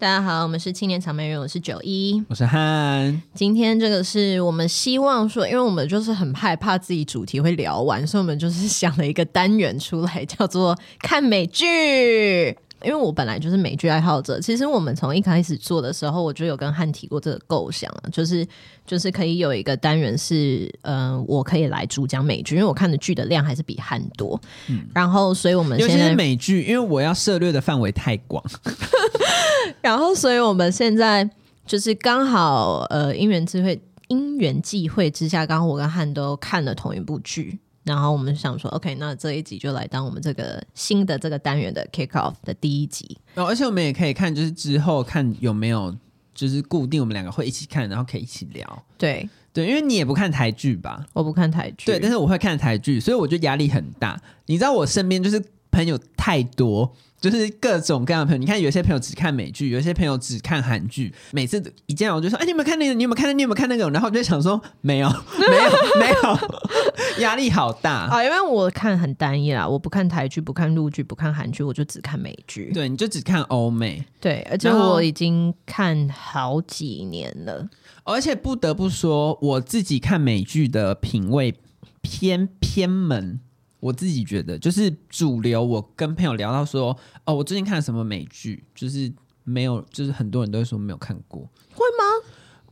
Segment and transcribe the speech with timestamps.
[0.00, 3.22] 大家好，我们是青年草莓人，我是九一，我是汉。
[3.34, 12.56] 今天这个是我们希望说，因为我们就是很害怕自己主题会聊完，所以我们就是想了一个单元出来，叫做看美剧。
[12.82, 18.46] 因为我本来就是美剧爱好者，其实我们从一开始做的时候，我就有跟汉提过这个构想，就是
[18.86, 24.40] 就是可以有一个单元是，嗯、呃，我可以来主讲美剧，因为我看的剧的量还是比汉多。
[24.68, 28.42] 嗯，然后所以我们现在美剧，因为我要涉略的范围太广，
[29.82, 31.28] 然后所以我们现在
[31.66, 37.58] 就是刚好呃因缘际会因缘际会之下，刚好我跟汉都看了同一部剧。
[37.82, 43.16] 然后我们想说，OK，那这一集就来当我们这个新的这个单元的 kick off 的第一集。
[43.34, 45.92] 哦，而且我们也可以看，就是之后看有没有，
[46.34, 48.84] 就是固定我们两个会一起看，然后可以一起聊。
[48.98, 51.04] 对对，因为你也不看台剧吧？
[51.14, 51.86] 我不看台剧。
[51.86, 54.20] 对，但是我会看台剧，所以我觉得压力很大。
[54.46, 56.94] 你知道我身边就是朋友太多。
[57.20, 61.12] 就是各种各样的朋友，你看有些朋友只看美剧，有些朋友只看韩剧。
[61.32, 62.94] 每次一见我就说：“哎，你有没有看那个？
[62.94, 63.32] 你有没有看那？
[63.34, 66.38] 你有没有看那个？”然后我就想说：“没有，没有，没有。
[67.20, 68.24] ”压力好大啊！
[68.24, 72.72] 因为我看很单一啦，我不看台剧，不看陆剧，不看韩剧，我就只看美剧。
[72.72, 74.02] 对，你就只看欧美。
[74.18, 77.68] 对，而且我已经看好几年了。
[78.04, 81.54] 而且不得不说，我自己看美剧的品味
[82.00, 83.40] 偏偏门。
[83.80, 85.64] 我自己觉得，就是主流。
[85.64, 91.40] 我跟朋友聊到说，哦，我最近看了什么美剧，就是没有，就是很多人都会说没有看过。
[91.72, 92.28] 会吗？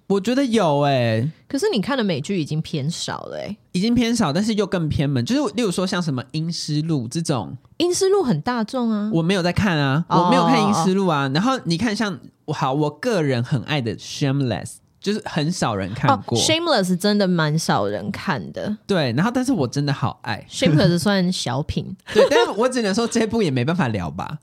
[0.07, 1.33] 我觉得有哎、欸。
[1.47, 5.23] 可是你看的美剧已经偏少了哎、欸，已经偏少，但是又更偏门。
[5.25, 11.31] 就是例如说像什么《阴尸路》这种，《阴尸路》很大众啊，我没有在看啊，我没有看《阴尸路》啊。
[11.35, 14.67] 然后你看，像好，我个人很爱的《Shameless》。
[15.09, 18.77] 就是很少人看过，哦，Shameless 真的蛮少人看的。
[18.87, 24.39] 对，然后但是我真的好爱 Shameless 算小品， 对，但是我只能说这部也没办法聊吧。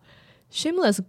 [0.52, 0.99] Shameless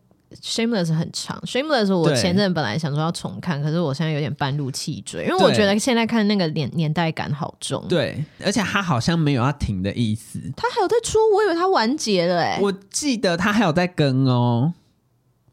[0.43, 7.83] Shameless 很长，Shameless 我前阵本来想说要重看，可是我现在有点半路弃追，因为我觉得现在看那个年年代感好重。
[7.89, 14.75] 对，而且他好像没有要停的意思，他还有在出，我以为他完结了哎，我记得他还有在更哦。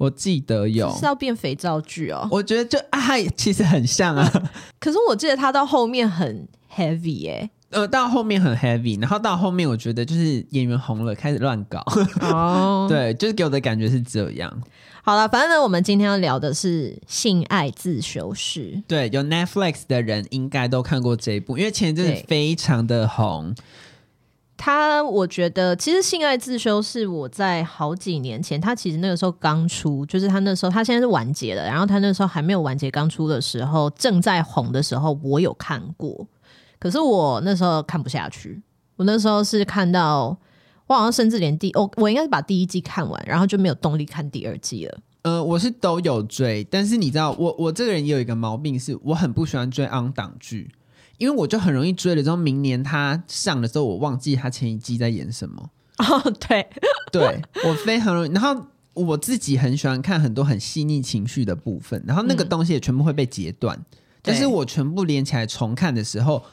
[0.03, 2.99] 我记得有是要变肥皂剧哦，我觉得就啊，
[3.37, 4.29] 其实很像啊。
[4.79, 11.81] 可是我记得他到后面很 heavy 哎、欸，呃，到后面很 heavy，然后到后面我觉得就是演员红了，开始乱搞。
[12.19, 14.61] 哦， 对，就是给我的感觉是这样。
[15.03, 18.73] 好了，反正呢，我们今天要聊的是《性爱自修室》。
[18.87, 23.55] 对，有 Netflix 的人应该都看过这一部，因为前一阵子非常的红。
[24.55, 36.27] 他我觉得，其实《性爱自修》是我在好几年前，他其实那个时候刚出，就是他那时候，他现在是完结了，然后他那时候还没有完结，刚出的时候正在红的时候，我有看过，
[36.79, 38.61] 可是我那时候看不下去，
[38.95, 40.37] 我那时候是看到，
[40.87, 44.99] 我好像甚至连第，哦，我应该是把第一季看完，然后就没有动力看第二季了。
[45.23, 50.69] 呃，我是都有追，但是你知道，我我这个人也有一个毛病，是我很不喜欢追 on 档剧。
[51.17, 55.69] 因为我就很容易追了，之后明年他上的时候，我忘记他前一季在演什么。
[55.99, 56.67] 哦，对，
[57.11, 58.31] 对我非常容易。
[58.31, 63.77] 然后我自己很喜欢看很多很细腻情绪的部分，然后那个东西也全部会被截断。
[63.77, 63.85] 嗯、
[64.21, 66.43] 但是我全部连起来重看的时候，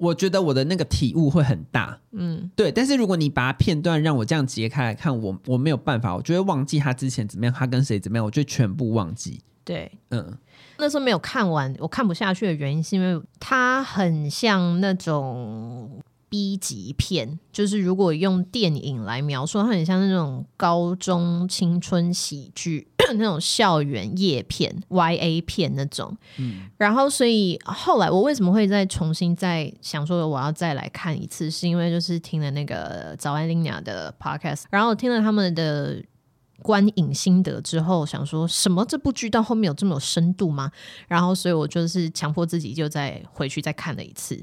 [0.00, 1.98] 我觉得我的那个体悟会很大。
[2.12, 2.72] 嗯，对。
[2.72, 9.40] 但是如果你把它片段让我这样截开来看，我我没有办法，我就会忘记他之前怎么样，他跟谁怎么样，我就全部忘记。
[9.62, 10.36] 对，嗯。
[10.78, 16.00] 那时候没有看完，我看不下去的原因是因为它很像那种
[16.30, 26.16] B 级片，就是如果用电影来描述，它很像那种高中青春喜剧那种校园夜片 YA 片那种。
[26.38, 36.02] 嗯，然后所以后来我为什么会再重新再想说我要再来看一次，是因为就是听了那个早安拎娘的 podcast，然后听了他们的。
[36.62, 40.70] 观影心得之后，想说什么这部剧到后面有这么有深度吗？
[41.08, 44.38] 然后，所以我就是强迫自己就再回去再看了一次。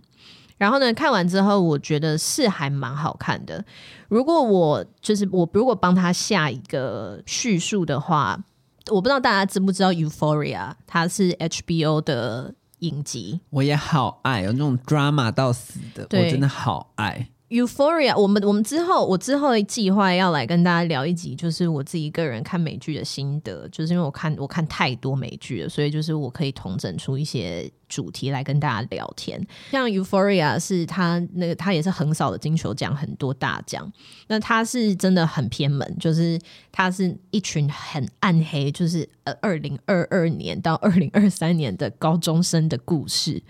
[0.57, 3.63] 然后呢，看完之后，我觉得是还蛮好看的。
[4.07, 8.44] 如果我就是我如果帮他下一个叙述的话，
[8.89, 13.39] 我不知道大家知不知道《Euphoria》，它是 HBO 的影集。
[13.50, 17.30] 我也好爱，有那种 drama 到死的，我真的好爱。
[17.49, 29.41] Euphoria，我们我们之后我之后计划要来跟大家聊一集，就是我自己个人看美剧的心得，就是因为我看我看太多美剧了，所以就是我可以统整出一些主题来跟大家聊天。
[29.71, 33.89] 像 Euphoria 是他那个他也是横扫的金球奖很多大奖，
[34.27, 36.38] 那他是真的很偏门，就是
[36.69, 43.41] 他是一群很暗黑，就是呃二零二二年到二零二三年的高中生的故事。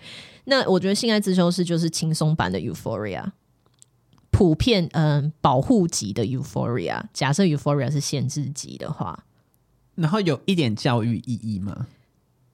[0.46, 3.32] 那我觉得《性爱自修室》就是轻松版的 Euphoria。
[4.38, 9.24] 普遍嗯，保护级的 Euphoria，假设 Euphoria 是限制级的话，
[9.96, 11.88] 然后有一点教育意义吗？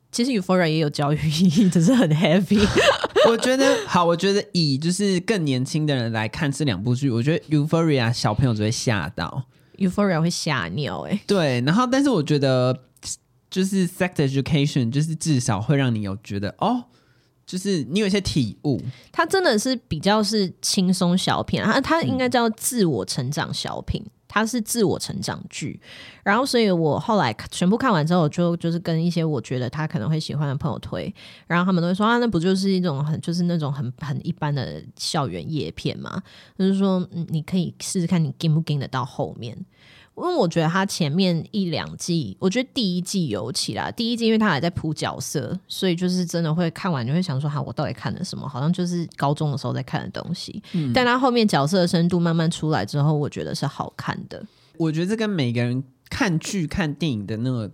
[0.09, 2.65] 其实 Euphoria 也有教育意义，只是很 heavy。
[3.27, 9.43] 我觉得好，我觉得以就是更年轻的人来看这两部剧，我觉得 Euphoria 小朋友只会吓到
[9.77, 11.21] ，Euphoria 会吓尿哎、欸。
[11.27, 12.79] 对，然后但是我觉得
[13.49, 16.85] 就是 Sex Education 就是至少会让你有觉得哦，
[17.45, 18.81] 就是你有一些体悟。
[19.11, 24.01] 它真的是比较是轻松小品，它它应该叫自我成长小品。
[24.05, 25.79] 嗯它是自我成长剧，
[26.23, 31.13] 然后所以我后来全部看完之后，我就就是跟一些我觉得他可能会喜欢的朋友推，
[31.45, 36.19] 然后他们都会说啊，那不就是一种很就是那种很很一般的校园叶片嘛？
[36.57, 39.55] 就是说，嗯，你可以试试看你跟不跟得到后面。
[40.15, 48.47] 因为我觉得他前面一两季，我觉得第一季尤其啦，第一季因为他还在铺角色，所以就是真的会看完就会想说，哈，我到底看了什么？
[48.47, 50.61] 好像就是高中的时候在看的东西。
[50.73, 54.45] 嗯，但他后面角色的深度慢慢出来之后，我觉得是好看的。
[54.77, 57.71] 我觉得这跟每个人看剧、看电影的那个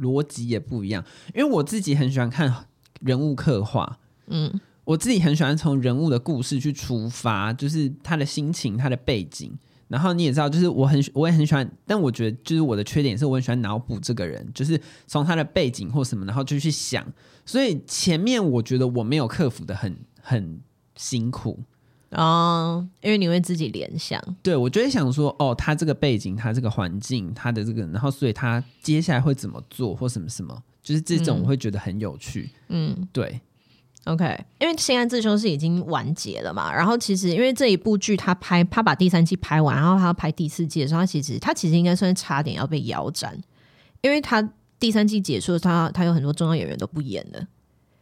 [0.00, 1.04] 逻辑也不一样。
[1.34, 2.66] 因为我自己很喜欢看
[3.00, 3.98] 人物刻画，
[4.28, 9.52] 嗯，我自己很喜欢从人物的故事去出发，就是他的心情、他的背景。
[9.88, 17.04] 然后你也知道，就是我很我也很喜欢，但我觉得就是我的缺点是我很喜欢脑补这个人，就是从他的背景或什么，然后就去想。
[17.46, 20.60] 所以前面我觉得我没有克服的很很
[20.96, 21.58] 辛苦
[22.10, 24.22] 哦，因为你会自己联想。
[24.42, 32.50] 对，我就会想说，哦，他这个背景，他这个环境，他的这个，然后所以他接下来会怎么做或什么什么，就是这种我会觉得很有趣。
[32.68, 33.40] 嗯，对。
[34.08, 43.38] OK，因为《性爱自修是》已经完结了嘛，然后其实因为这一部剧他拍他把第三季拍完，然后他要拍第四季的时候，他其实他其实应该算差点要被腰斩，
[44.00, 44.42] 因为他
[44.80, 47.46] 第三季结束，他他有很多重要演员都不演了，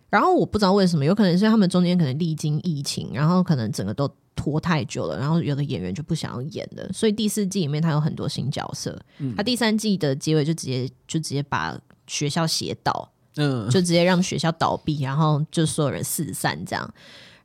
[0.09, 8.97] 然后我不知道为什么，有可能是他们中间可能历经疫情，然后可能整个都拖太久了，然后有的演员就不想要演了，所以第四季里面他有很多新角色，
[9.37, 11.77] 他第三季的结尾就直接就直接把
[12.07, 13.11] 学校写倒。
[13.37, 16.95] 嗯，就直接让学校倒闭，然后就所有人四散这样，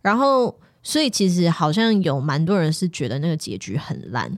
[0.01, 4.31] 然后所以其实好像有蛮多人是觉得那个结局很烂，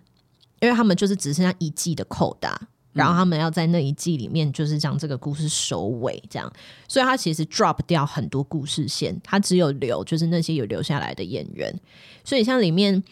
[0.60, 2.60] 因为他们就是只剩下一季的扣打，
[2.92, 6.52] 然后他们要在那一季里面就是将这个故事收尾这样，
[6.88, 11.74] 所以他其实 drop 掉很多故事线，他只有留就是那些有留下来的演员，
[12.24, 13.04] 所以像里面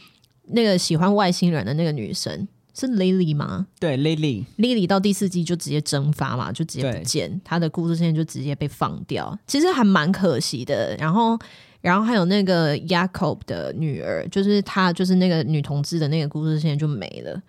[0.48, 2.48] 那个喜欢外星人的那个女生。
[2.74, 3.68] 是 Lily 吗？
[3.80, 10.96] 对，Lily，Lily 到第四季就直接蒸发嘛，就直接不见，她的故事线就直接被放掉，其实还蛮可惜的。
[10.98, 11.38] 然后，
[11.82, 17.42] 然后还有那个 Jacob 的女儿，就是她，就是那个女同志的那个故事线就没了。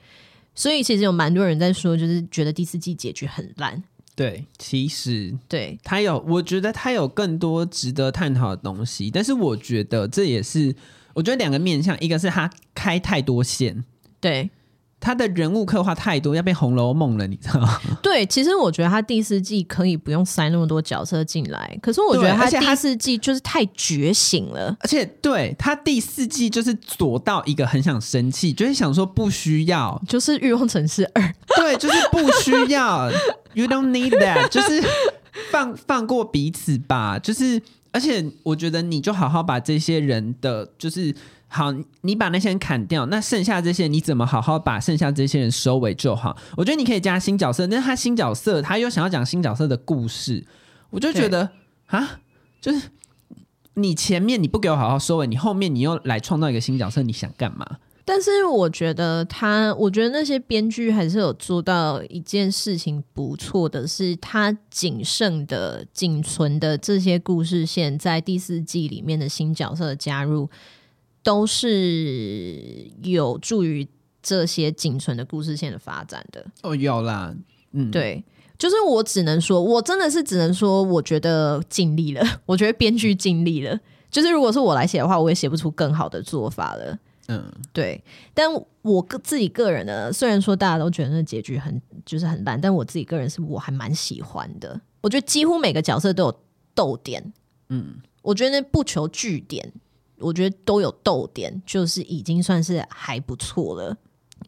[0.55, 3.83] 所以其实有蛮多人在说，就是觉得第四季结局很烂。
[4.15, 10.75] 对，其实对他有，我觉得他有更多值得探讨的东西，但是我觉得这也是，
[11.15, 13.85] 我觉得两个面向，一个是他开太多线，
[14.21, 14.51] 对。
[15.02, 17.81] 他的人物刻画太多，要变《红楼梦》了，你知道吗？
[18.00, 31.22] 对，其实我觉得他第四季可以不用塞那么多角色进来，可是我觉得他第四季就是太觉醒了，而且对他第四季就是左到一个很想生气，就是想说不需要，就是《欲望城市二》，
[31.56, 33.10] 对，就是不需要，
[33.54, 34.81] You don't need that，就是
[35.50, 37.60] 放放过彼此吧，就是
[37.90, 41.12] 而且我觉得你就好好把这些人的就是。
[41.54, 41.70] 好，
[42.00, 46.35] 你把那些人砍掉，那剩下这些你怎么好好把剩下这些人收尾就好？
[46.56, 50.42] 我觉得你可以加新角色，但是他新角色他又想要讲新角色的故事，
[50.88, 51.50] 我就觉得
[51.88, 52.21] 啊，
[52.59, 52.88] 就是
[53.75, 57.66] 你前面你不给我好好收尾，你后面你又来创造一个新角色，你想干嘛？
[58.06, 70.49] 但是我觉得他，我觉得那些编剧还是有做到一件事情不错的是，他仅剩的仅存的这些故事线，在第四季里面的新角色的加入。
[71.23, 73.87] 都是有助于
[74.23, 76.45] 这些仅存的故事线的发展的。
[76.62, 77.35] 哦，有啦，
[77.73, 78.25] 嗯，对，
[78.59, 83.79] 就是我只能说，我真的是只能说，我觉得尽力了， 我觉得编剧尽力了，
[84.11, 86.99] 就是如果是我来写的话，我也写不出更好的做法了，
[87.29, 88.02] 嗯，对，
[88.35, 88.49] 但
[88.83, 96.41] 我个自己个人呢，虽然说大家都觉得那结局很就是很烂，但我自己个人是我还蛮喜欢的，我觉得几乎每个角色都有
[96.75, 97.33] 逗点，
[97.69, 99.73] 嗯，我觉得那不求句点。
[100.23, 103.97] 我觉得都有逗点，就是已经算是还不错了。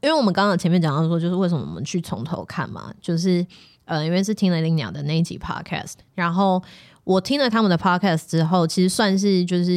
[0.03, 3.47] 因为我们刚刚前面讲到说，就是为什么我们去从头看嘛，就是
[3.85, 6.63] 呃，因为是听了林鸟的那一集 podcast，然后
[7.05, 9.73] 我听了他们的 podcast 之后，其实算是就是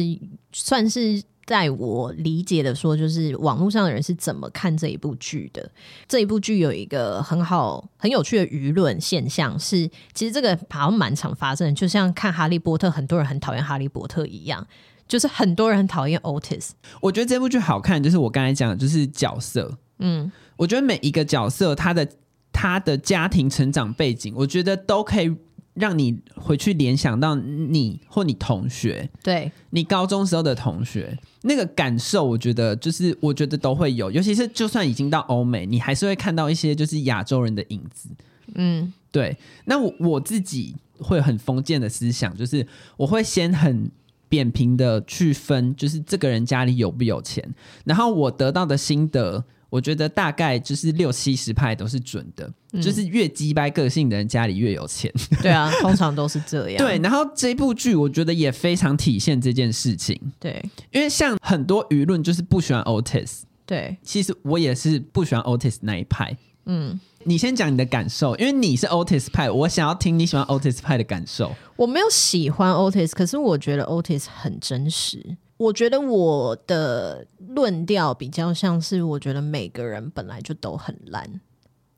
[0.52, 5.70] 算是在我理解的说，就是网络上的人是怎么看这一部剧的。
[6.08, 14.66] 这一部剧有一个很好很有趣的舆论现象是，其实这个好像蛮常发生的，就像看哈利波特，很多人很讨厌哈利波特一样。
[15.08, 22.06] 就是很多人很讨厌 Otis，我觉得这部剧好看，就是我刚才讲的，就是角色，嗯，我觉得每一个角色他的
[22.52, 25.34] 他的家庭成长背景，我觉得都可以
[25.74, 29.50] 让你回去联想到你或你同学，对。
[29.70, 38.08] 你高中时候的同学那个感受，我觉得就是我觉得都会有，尤其是就算已经到欧美，你还是会看到一些就是亚洲人的影子。
[38.54, 39.36] 嗯，对。
[39.66, 43.88] 那我我自己会很封建的思想，就是我会先很
[44.28, 47.42] 扁平的去分，就是这个人家里有不有钱，
[47.84, 49.44] 然后我得到的心得。
[49.70, 55.12] 我觉得大概就是六七十派都是准的，嗯、就是越鸡掰个性的人家里越有钱。
[55.42, 56.78] 对啊， 通常都是这样。
[56.78, 60.18] 对，然后这部剧我觉得也非常体现这件事情。
[60.40, 63.42] 对，因为像很多舆论就是不喜欢 Otis。
[63.66, 66.34] 对，其实我也是不喜欢 Otis 那一派。
[66.64, 71.54] 嗯，你先讲你的感受，因为你是 Otis 派，我想要听你喜欢 Otis 派的感受。
[71.76, 75.36] 我没有喜欢 Otis，可是我觉得 Otis 很真实。
[75.56, 81.28] 我觉得我的论调比较像是，我觉得每个人本来就都很烂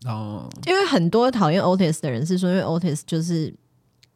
[0.07, 3.55] 哦，因为很多讨厌 Otis 的人是说，因为 Otis 就是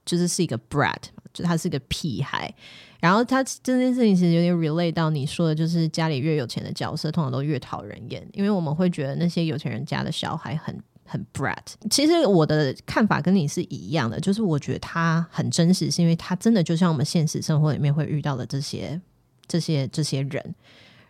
[0.07, 0.97] 就是是一个 brat，
[1.35, 2.53] 就他是个屁孩，
[3.01, 11.75] 然后他这件事情其实有点 relate 到你说的，就是家里越有钱的角色通常都越讨人厌，因为我们会觉得那些有钱人家的小孩很很 brat。
[11.91, 19.01] 其实我的看法跟你是一样的，就是我觉得他很真实，是因为他真的就像我们现实生活里面会遇到的这些。
[19.47, 20.55] 这些这些人，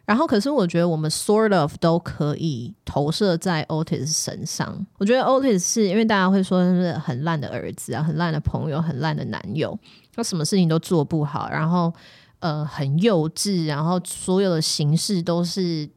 [0.05, 4.85] 然后可是我觉得我们 sort of 都可以投射在 Otis 身上。
[4.99, 9.79] 我觉得 Otis 是因为大家会说是很烂的儿子啊，很烂的朋友，很烂的男友，
[10.13, 11.95] 他什么事情都做不好，然后
[12.41, 15.89] 呃很幼稚，然后所有的形式都是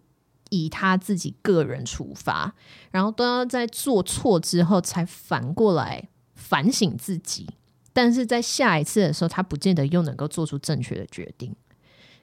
[0.49, 2.53] 以他自己个人出发，
[2.91, 7.47] 然后都要在做错之后才反过来反省自己，
[7.93, 11.55] 但是在下一次的时候，他不见得又能够做出正确的决定。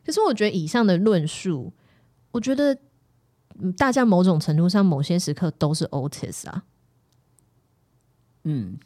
[0.05, 1.73] 可是我觉得以上的论述，
[2.31, 2.77] 我觉得
[3.77, 6.65] 大家某种程度上某些时刻都是 Otis 啊。
[8.45, 8.77] 嗯，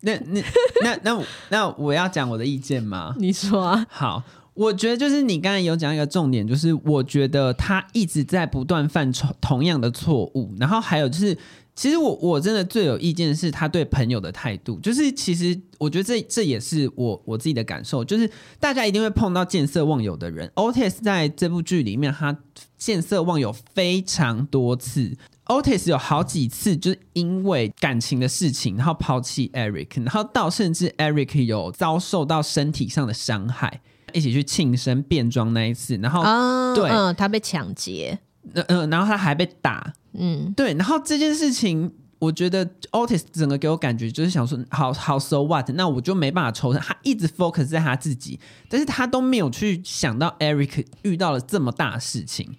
[0.00, 0.42] 那那
[0.82, 3.14] 那那那我要讲我的意见吗？
[3.18, 3.86] 你说啊。
[3.90, 4.22] 好，
[4.60, 11.36] 我觉得就是你刚才有讲一个重点，就是我觉得他一直在不断犯同样的错误，然后还有就是。
[11.76, 20.50] 其实我我真的最有意见的是他对朋友的态度，就是其实我觉得这这也是我我自己的感受，就是大家一定会碰到见色忘友的人。
[20.56, 22.36] Otis 在这部剧里面，他
[22.76, 25.16] 见色忘友非常多次。
[25.46, 33.80] Otis 有好几次就是因为感情的事情，然后抛弃 Eric，然后到甚至 Eric 有遭受到身体上的伤害，
[34.12, 38.18] 一起去庆生变装那一次，然后、嗯、对，嗯，他被抢劫，
[38.54, 39.92] 嗯嗯，然后他还被打。
[40.12, 46.82] 嗯，对，然后这件事情，我觉得 Otis 整个给我感觉就是想说，好好 so what，那我就没办法抽身。
[46.82, 52.56] 他一直 focus 在他自己，但是他都没有去想到 Eric 遇到了这么大的事情。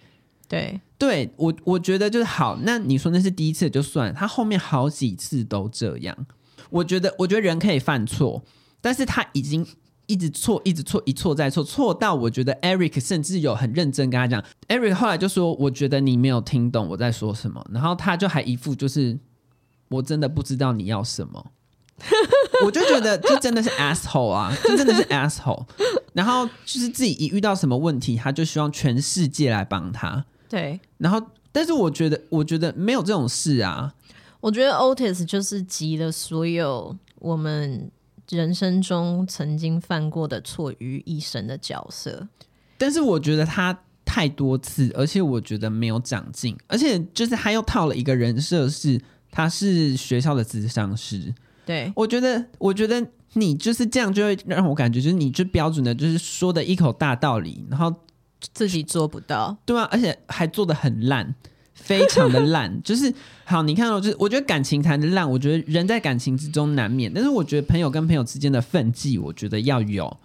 [0.48, 6.16] 对，对我我觉得就是好，那你说那是第一次就算，他后面好几次都这样。
[6.70, 8.42] 我觉得，我觉得人可以犯错，
[8.80, 9.68] 但是他已经。
[10.12, 14.44] 一直错，一直错，一错再错，错到我觉得 Eric 甚至有很认真跟他讲。
[14.68, 19.18] Eric 后来就说：“我觉得你没有听懂我在说什么。”然后他就还一副就是
[19.88, 21.52] 我真的不知道你要什么。
[22.66, 25.66] 我就觉得这真的是 asshole 啊，这真的是 asshole。
[26.12, 30.26] 然后就是自己一遇到什么问题，他就希望全世界来帮他。
[30.50, 30.78] 对。
[30.98, 33.94] 然后，但是我觉得，我觉得没有这种事啊。
[34.42, 37.90] 我觉得 Otis 就是集了所有我们。
[38.32, 42.28] 人生中曾经犯过的错于一身的角色，
[42.78, 51.34] 但是我觉得他太多次，而且我觉得没有长进，而且就是他又套了一个人设，是他是学校的咨商师。
[51.66, 57.94] 对，我觉得，我觉得你就是这样，就会让我感觉就是你就标准的，就是说的一口大道理，然后
[58.54, 61.36] 自己做不到，对啊，而且还做的很烂。
[61.84, 70.18] 非常的烂，就是好，你看到就是我觉得感情谈的烂，我觉得人在感情之中难免，但是我觉得朋友跟朋友之间的分际，我觉得要有。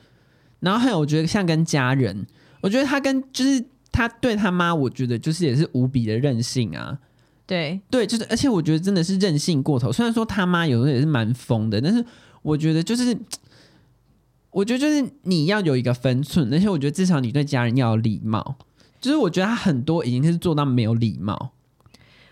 [0.60, 2.26] 然后还有，我觉得像跟家人，
[2.60, 6.98] 我觉得他跟就是他对他妈，我觉得就是也是无比的任性啊。
[7.46, 9.92] 对对，就是而且我觉得真的是任性过头。
[9.92, 12.04] 虽然说他妈有时候也是蛮疯的，但是
[12.42, 13.16] 我觉得就是，
[14.50, 18.56] 我觉得就是你要有一个分寸，而且我觉得至少你对家人要有礼貌。
[19.06, 21.52] 就是我觉得他很多已经是做到没有礼貌。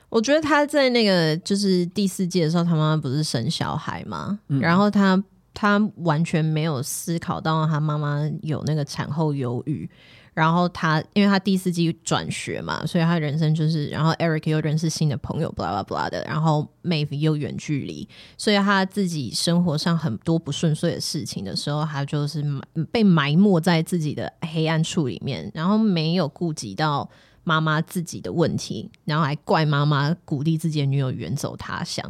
[0.08, 9.88] 我觉得他在那个就是第四季的时候，他妈妈不是生小孩嘛，嗯、然后他他完全没有思考到他妈妈有那个产后忧郁。
[10.34, 22.44] 然后他，因为他第四季转学嘛，所以他人生就是，然后 Eric 又认识新的朋友，blah blah blah 的，然后 Maeve 又远距离，所以他自己生活上很多不顺遂的事情的时候，他就是
[22.90, 27.08] 被埋没在自己的黑暗处里面，然后没有顾及到
[27.44, 32.04] 妈妈自己的问题，然后还怪妈妈鼓励自己的女友远走他乡。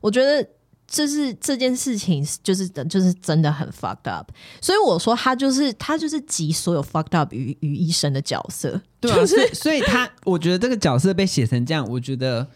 [0.00, 0.46] 我觉得
[0.86, 4.30] 这是这件事情，就是就是真的很 fucked up。
[4.60, 8.80] 所以我说他就是他就是集所有 fucked up 于于一身的角色。
[9.00, 12.46] 对啊，所以所以他我觉得这个角色被写成这样，我觉得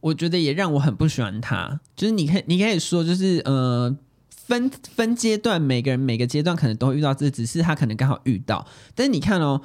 [0.00, 1.80] 我觉得也让我很不喜欢他。
[1.96, 3.96] 就是你可以你可以说就是呃。
[4.50, 8.66] 分分阶段，每个人每个阶段可能都会遇到这，只是他可能刚好遇到。
[8.96, 9.60] 但是你看哦，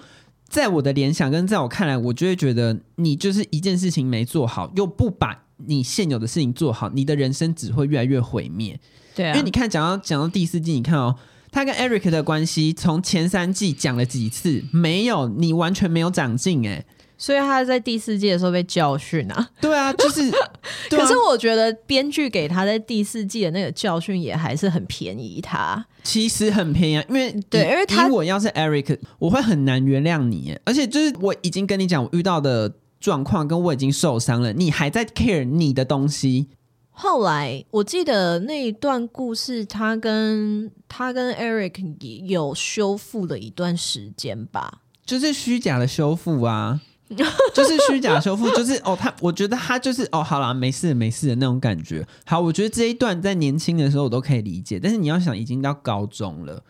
[0.47, 8.79] 在我的联想跟在我看来，我就会觉得你就是一件事情没做好，又不把你现有的事情做好，你的人生只会越来越毁灭。
[9.15, 11.15] 对啊，因为你看，讲到讲到第四季，你看哦，
[11.51, 16.85] 他跟 Eric 的关系，从前三季讲了几次，没有，你完全没有长进诶。
[17.17, 20.29] 所以他在第四季的时候被教训啊，对啊，就是。
[20.89, 25.83] 可是我觉得编剧给他在第四季的那个教训也还是很便宜他。
[26.03, 30.57] 其实很便宜啊，因为对，因为他我要是 Eric，我会很难原谅你。
[30.65, 36.47] 而且就是我已经跟你讲，我遇到的状况跟我已经受伤了，你还在 care 你的东西。
[36.89, 46.81] 后来我记得那一段故事，他跟他跟 Eric 也有修复了一段时间吧，就是虚假的修复啊。
[47.53, 52.03] 就是虚假修复，就是哦，他我觉得他就是哦，好啦，没事没事的那种感觉。
[52.25, 56.63] 好，我觉得这一段在年轻的时候我都可以理解，但是你要想，已经到高中了，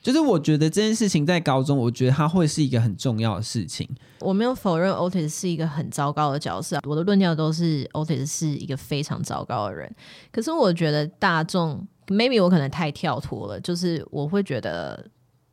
[0.00, 3.88] 就是我觉得这件事情在高中，我觉得它会是一个很重要的事情。
[4.20, 9.94] 我没有否认 Otis 是一个很糟糕的角色，我的论调都是 Otis 是一个非常糟糕的人。
[10.30, 15.08] 可是我觉得大众 maybe 我可能太跳脱了，就是我会觉得。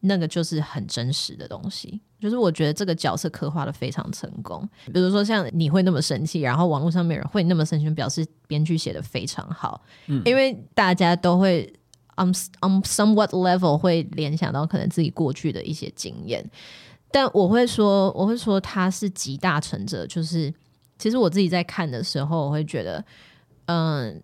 [0.07, 4.69] 那个就是很真实的东西，就是我觉得这个角色刻画的非常成功。
[4.93, 9.81] 比如说像你会那么生气，然后网络上面人会那么生气，表示编剧写的非常好。
[10.05, 11.73] 嗯，因为大家都会
[12.17, 12.29] on
[12.61, 16.43] on somewhat level 会联想到可能自己过去的一些经验，
[17.11, 20.05] 但我会说，我会说他是集大成者。
[20.07, 20.53] 就是
[20.97, 23.03] 其实我自己在看的时候，我会觉得，
[23.65, 24.21] 嗯，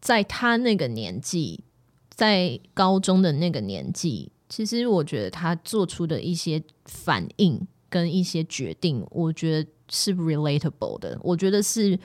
[0.00, 1.64] 在他那个年纪，
[2.08, 4.32] 在高中的那个年纪。
[4.48, 11.16] 其实我觉得他做出的一些反应跟一些决定，我觉得是 relatable 的。
[11.22, 11.96] 我觉得是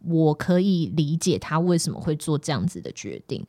[0.00, 3.46] 我可以理解他为什么会做这样子的决定。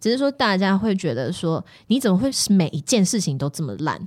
[0.00, 4.00] 只是说大家会觉得说，你怎么会每一件事情都这么烂？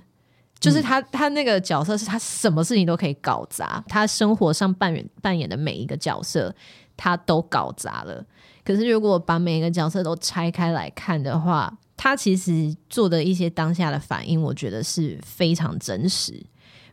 [0.60, 6.54] 就是他他那个角色是他什么事情都可以搞砸，他生活上扮演扮演的每一个角色
[6.98, 8.26] 他都搞砸了。
[8.66, 16.46] 可是如果把每一个角色都拆开来看的话，他其实做的一些当下的反应，我觉得是非常真实。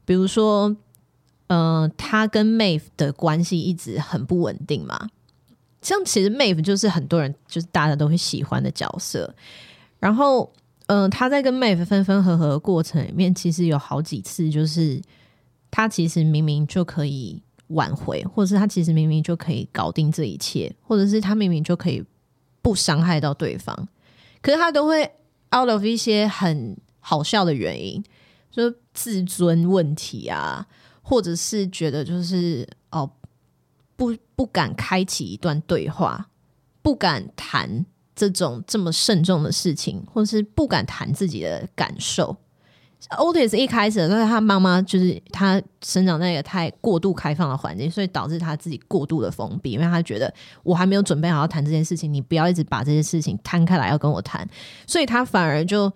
[0.04, 0.68] 比如说，
[1.48, 5.08] 嗯、呃，他跟 Maeve 的关系一直很不稳定嘛。
[5.86, 9.32] 像其实 Mave 就是很多人就是大家都会喜欢的角色。
[10.00, 10.52] 然后，
[10.86, 15.00] 嗯、他在跟 Mave 分分合合的过程里面，其实有好几次就是
[15.70, 22.02] 他其实明明就可以挽回，或者是他其实明明就可以搞定这一切，或者是他明明就可以
[22.60, 23.88] 不伤害到对方。
[24.42, 25.04] 可是他都会
[25.56, 28.02] out of 一些很好笑的原因，
[28.50, 30.66] 就自尊问题啊，
[31.00, 32.68] 或者是觉得就是
[33.96, 36.28] 不不敢开启一段对话，
[36.82, 42.36] 不敢谈这种这么慎重的事情，或者是不敢谈自己的感受。
[43.10, 50.32] Otis 一开始，但是他妈妈就是他生长在一个太过度开放的环境，所以导致他自己过度的封闭，因为他觉得
[50.62, 54.48] 我还没有准备好要谈这件事情，你不要一直把这些事情摊开来要跟我谈，
[54.86, 55.92] 所以他反而就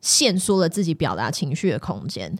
[0.00, 2.36] 限缩了自己表达情绪的空间，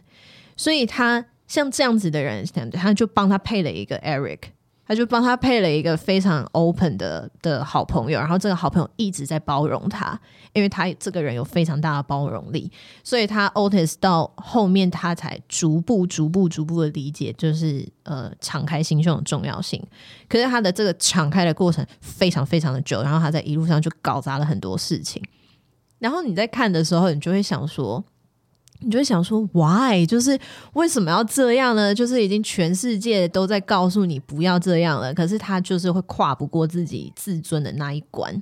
[0.57, 4.39] 所以他像这样子的人，他就帮他配了一个 Eric。
[4.87, 10.19] 他就帮他配了一个非常 open 的的好朋友，然后这个好朋友一直在包容他，
[10.53, 12.71] 因为他这个人有非常大的包容力，
[13.03, 19.83] 所以他 Otis 到后面他才逐步、逐步、逐步的理解，就是呃敞开心胸的重要性。
[20.29, 25.21] 可是他的这个敞开的过程非常非常的久，然后他在一路上就搞砸了很多事情。
[25.97, 28.03] 然后你在看的时候，你就会想说。
[28.79, 30.05] 你就会想说，why？
[30.05, 30.37] 就是
[30.73, 31.95] 为什么要这样呢？
[31.95, 38.41] 就是已经全世界都在告诉你不要这样了，可是他就是会跨不过自己自尊的那一关。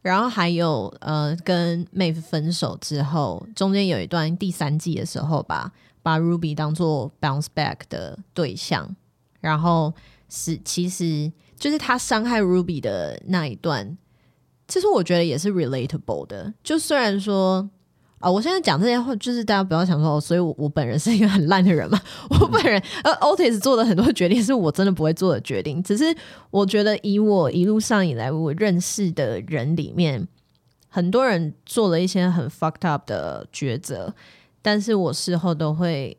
[0.00, 8.96] 然后还有呃，跟 Maeve 分手之后，中间有一段第三季的时候吧，把 Ruby 当做 bounce back 的对象，
[9.40, 9.92] 然后
[10.28, 13.98] 是其实就是他伤害 Ruby 的那一段，
[14.68, 16.54] 其实我觉得也是 relatable 的。
[16.62, 17.68] 就虽然说。
[18.22, 22.00] 啊、我现在讲这些话，就是大家不要想说，哦、所以我我本人是一个很烂的人嘛。
[22.30, 25.82] 我本人，呃，Otis 做的很多决定是我真的不会做的决定。
[25.82, 26.04] 只是
[26.50, 30.28] 我觉得，以我一路上以来我认识的人里面，
[30.88, 34.14] 很多人做了一些很 fucked up 的抉择，
[34.62, 36.16] 但是我事后都会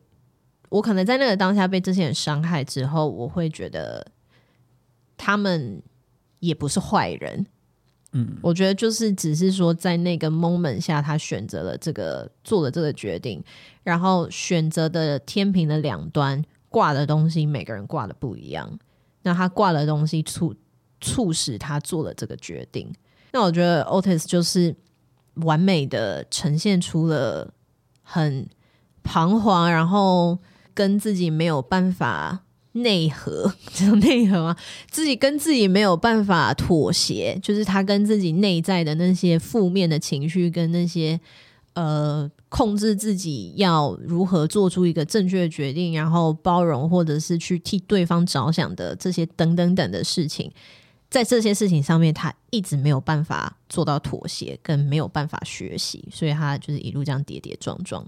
[0.68, 4.06] 我可能在那个当下被这些人伤害之后，我会觉得
[5.16, 5.82] 他们
[6.40, 7.46] 也不是坏人。
[8.14, 13.42] 嗯，我觉得就是只是说在那个 moment 下，他选择了这个，做了这个决定，
[13.82, 18.78] 然后选择的天平的两端挂的东西，每个人挂的不一样。
[19.22, 20.54] 那他挂的东西促
[21.00, 22.90] 促使他做了这个决定。
[23.32, 24.74] 那我觉得 Otis 就是
[25.34, 27.52] 完美的呈现出了
[28.02, 28.48] 很
[29.02, 30.38] 彷徨，然后。
[30.76, 32.40] 跟自己没有办法
[32.74, 34.56] 内核， 这种内核吗？
[34.90, 41.18] 自己跟自己没有办法妥协，就是他跟自己内在的那些负面的情绪，跟那些
[41.74, 50.50] 呃控制自己要如何做出一个正确的决定，然后包容或者是去替对方着想的这些等等等的事情，
[51.08, 58.04] 在这些事情上面，他一直没有办法做到妥协，跟没有办法学习，所以他就是一路这样跌跌撞撞。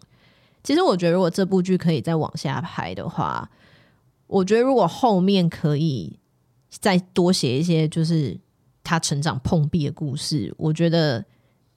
[0.64, 3.48] 其实我觉得，如果这部剧可以再往下拍的话，
[4.26, 6.18] 我觉得如果后面可以
[6.70, 8.38] 再多写一些，就是
[8.82, 11.24] 他成长碰壁的故事，我觉得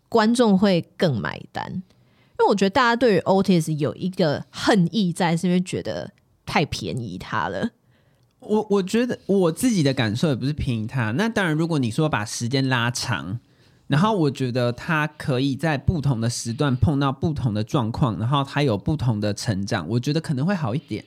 [0.07, 1.71] 观众会更买单。
[1.71, 6.11] 因为我觉得大家对于 Otis 有一个恨意在，是因为觉得
[6.45, 7.71] 太便宜他了。
[8.39, 11.11] 我我觉得我自己的感受也不是便宜他。
[11.11, 13.39] 那当然，如果你说把时间拉长。
[13.89, 21.03] 然后我觉得他可以在不同的时段碰到不同的状况，然后他有不同的成长，我觉得可能会好一点。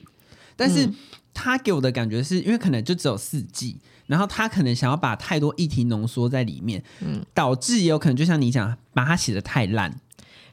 [0.57, 0.89] 但是
[1.33, 9.91] 他给我的感觉是因为可能就只有四季，然后他可能想要把太多议题浓缩在里面，嗯，导致也有可能就像你讲，把它写的太烂。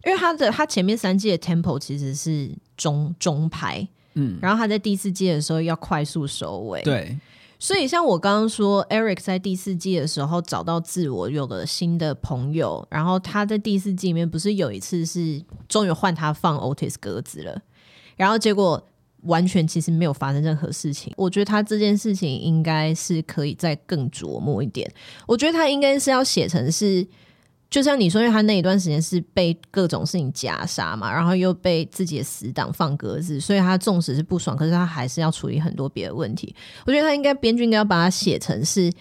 [0.04, 7.18] 因为他的他前面三季的 tempo 其实是中中拍，嗯，然后他在第四季的时候要快速收尾，对。
[7.62, 12.88] 所以，像我刚刚说，Eric 在第四季的时候找到自我，有了新的朋友。
[12.90, 17.60] 然后他在第四季里面不是有一次是终于换他放 Otis 鸽子了，
[18.16, 18.82] 然后结果
[19.22, 21.12] 完全其实没有发生任何事情。
[21.16, 24.90] 我觉得他这件事情应该是可以再更琢磨一点。
[25.26, 27.06] 我觉得他应该是要写成是。
[27.70, 36.52] 就像你说，因为他那一段时间是被各种事情夹杀嘛，然后又被自己的死党放鸽子，所以他纵使是不爽，可是他还是要处理很多别的问题。
[36.84, 38.92] 我觉得他应该编剧应该要把它写成是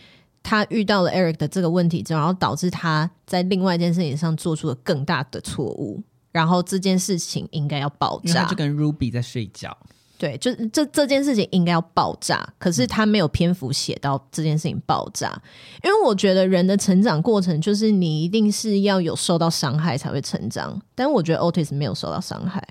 [0.44, 8.46] 他遇到了 Eric 的这个问题之后，然后导致他在另外一件事情上做出了更大的错误，然后这件事情应该要爆炸。
[8.46, 9.76] 就跟 Ruby 在睡觉。
[10.20, 15.42] 对，就这这件事情应该要爆炸，可是他没有篇幅写到这件事情爆炸，
[15.82, 22.62] 因为我觉得人的成长过程就是你一定是要有受到伤害才会成长，但我觉得 Otis 没有受到伤害，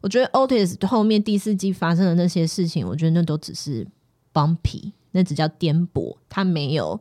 [0.00, 3.86] 我觉得 Otis 后面第四季发生的那些事情，我觉得那都只是
[4.32, 6.98] bumpy，那只叫颠簸，他没有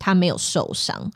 [0.00, 1.12] 他没有受伤。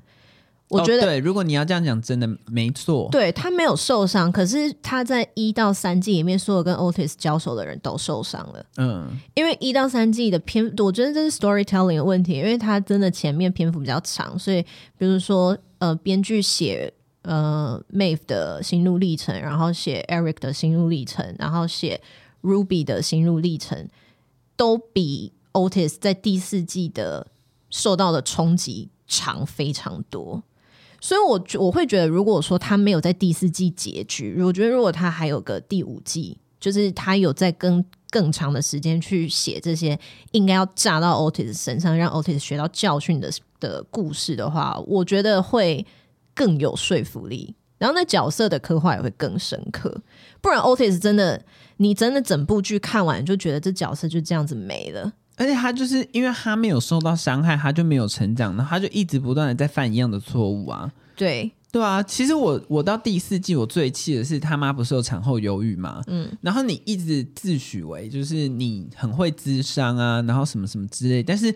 [0.68, 3.09] 我觉得、哦、对，如果你要这样讲，真的没错。
[3.12, 8.66] 对，他没有受伤，可是他在一到三季里面，所有跟 Otis 交手的人都受伤了。
[8.76, 14.61] 嗯，因为一到三季的篇，我觉得这是 storytelling 的问题，因为他真的前面篇幅比较长，所以
[14.98, 22.00] 比如说呃，编剧写呃 Maeve 的心路历程，然后写 Eric 的心路历程，然后写
[22.42, 23.88] Ruby 的心路历程，
[24.57, 27.29] 都比 Otis 在第四季的
[27.70, 30.42] 受到的冲击长非常多。
[31.06, 39.96] 所以我，我我会觉得，如果说他没有在第四季结局，我觉得如果他还有个第五季，就是他有在更更长的时间去写这些
[40.32, 45.86] 应该要炸到 Otis 身上，让 Otis 学到教训的的故事的话，我觉得会
[46.34, 47.54] 更有说服力。
[47.78, 50.02] 然后那角色的刻画也会更深刻。
[50.40, 51.40] 不然，Otis 真的，
[51.76, 55.12] 你真的整部剧看完就觉得这角色就这样子没了。
[55.37, 60.90] 而且他就是因为他没有受到伤害，他就没有成长，然后他就一直不断的在犯一样的错误啊。
[61.14, 66.03] 对对啊，其实我我到第四季我最气的是他妈不是有产后忧郁嘛？
[66.07, 71.55] 嗯，然后你一直自诩为就是你很会咨商啊，然后什么什么之类，但是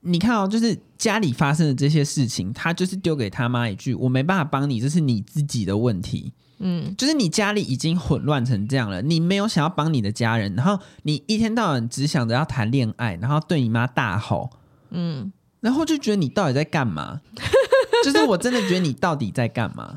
[0.00, 14.50] 你看哦，就是家里发生的这些事情，他就是丢给他妈一句：“我没办法帮你，这是你自己的问题。”嗯，就是你家里已经混乱成这样了，你没有想要帮你的家人，然后你一天到晚只想着要谈恋爱，然后对你妈大吼，
[14.90, 17.20] 嗯，然后就觉得你到底在干嘛？
[18.04, 19.96] 就是我真的觉得你到底在干嘛？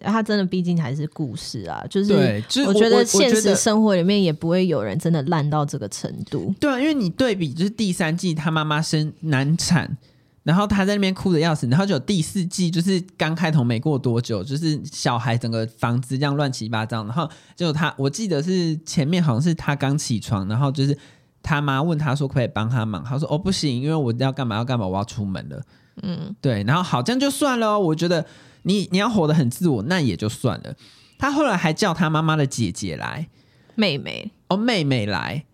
[0.00, 6.54] 他真的毕竟还是故事啊，就是，对就是我觉得现实生活里面也不会有人真的烂到这个程度。
[6.60, 9.96] 对啊，因为你对比就是第三季他妈妈生难产。
[10.42, 20.96] 然后他在那边哭的要死，然后就有第四季，就是刚开头没过多久，就是小孩整个房子这样乱七八糟，然后就他，我记得是前面好像是他刚起床，然后就是
[21.42, 25.62] 他妈问他说可，可以帮他忙，他说哦不行，因为我要干嘛要干嘛，我要出门了。
[26.02, 28.24] 嗯，对，然后好这样就算了，我觉得
[28.62, 30.74] 你你要活得很自我，那也就算了。
[31.18, 33.28] 他后来还叫他妈妈的姐姐来，
[33.74, 34.30] 妹妹。
[34.50, 35.44] 哦，妹妹来，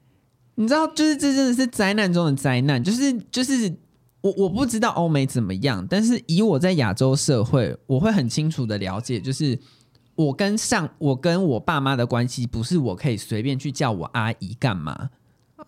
[0.55, 3.75] 你知道，就是这真的是灾难中的灾难，就是就是
[4.25, 9.59] 我我不知道欧美怎么样，但是以我在亚洲社会，我会很清楚的了解，就是
[10.15, 15.11] 我跟上我跟我爸妈的关系，不是我可以随便去叫我阿姨干嘛。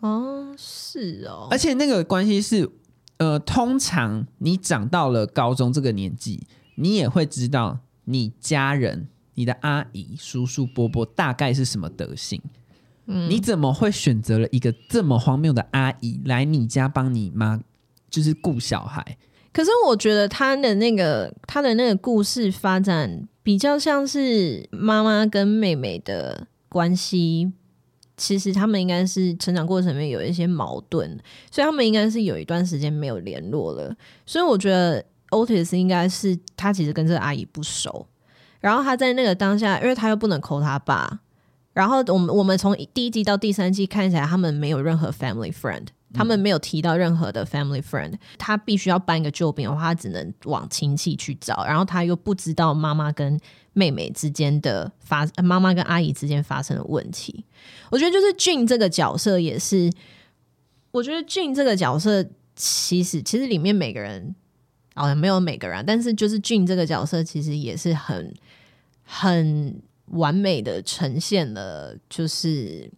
[0.00, 2.70] 哦，是哦，而且那个关系是，
[3.18, 12.40] 呃，通常你长到了高中这个年纪，你也会知道你家人、你的阿姨、叔叔、伯伯大概是什么德行。
[13.04, 17.60] 嗯，你怎么会选择了一个这么荒谬的阿姨来你家帮你妈，
[18.16, 19.04] 就是顾小孩？
[19.52, 27.52] 可是我觉得他的那个他的那个故事发展比较像是妈妈跟妹妹的关系。
[28.16, 31.06] 其实他们应该是成长过程里面有一些矛盾，
[31.50, 33.94] 所以他们应该是有一段时间没有联络了。
[34.24, 38.06] 所以我觉得 Otis 应该是他其实跟这个阿姨不熟，
[38.60, 41.20] 然后他在那个当下，因为他又不能 call 他爸，
[41.74, 45.88] 然后我们我们从第一季到第三季看起来，他们没有任何 family friend。
[46.16, 51.64] 他们没有提到任何的 family friend，他必须要搬一个救兵的话，他只能往亲戚去找。
[51.64, 53.38] 然后他又不知道妈妈跟
[53.72, 57.44] 妹妹之间的发，妈妈跟阿姨之间发生的问题。
[57.90, 59.92] 我觉得就是 Jin 这个角色也是，
[60.90, 62.24] 我觉得 Jin 这个角色
[62.54, 64.34] 其实其实里面每个人
[64.94, 68.34] 好像没有每个人，但是就是 Jin 这个角色其实也是很
[69.04, 72.90] 很完美的呈现了，就是。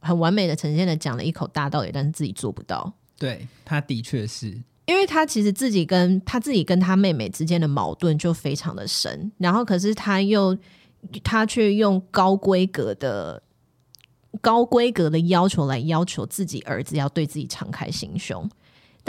[0.00, 2.92] 很完美的呈现了讲了一口大道理，但是自己做不到。
[3.18, 4.56] 对，他的确是，
[4.86, 10.56] 因为他其实自己跟他自己跟他妹妹之间的矛盾就非常的深，然后可是他又
[11.24, 13.42] 他却用高规格的
[14.40, 18.48] 高规格的要求来要求自己儿子要对自己敞开心胸。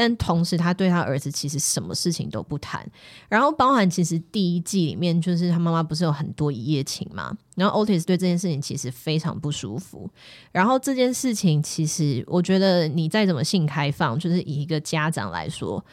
[0.01, 2.89] 但同时，他对他儿子其实什么事情都不谈，
[3.27, 7.38] 然后包含其实第一季里面，就是他妈妈不是有很多一夜情嘛？
[7.55, 10.09] 然后 Otis 对这件事情其实非常不舒服。
[10.53, 15.83] 然后这件事情其实，我觉得你再怎么性开放，就是以一个家长来说，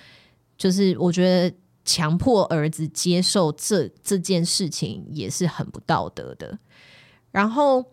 [0.57, 6.57] 就是我觉得强迫儿子接受这这件事情也是很不道德的。
[7.33, 7.85] 然后。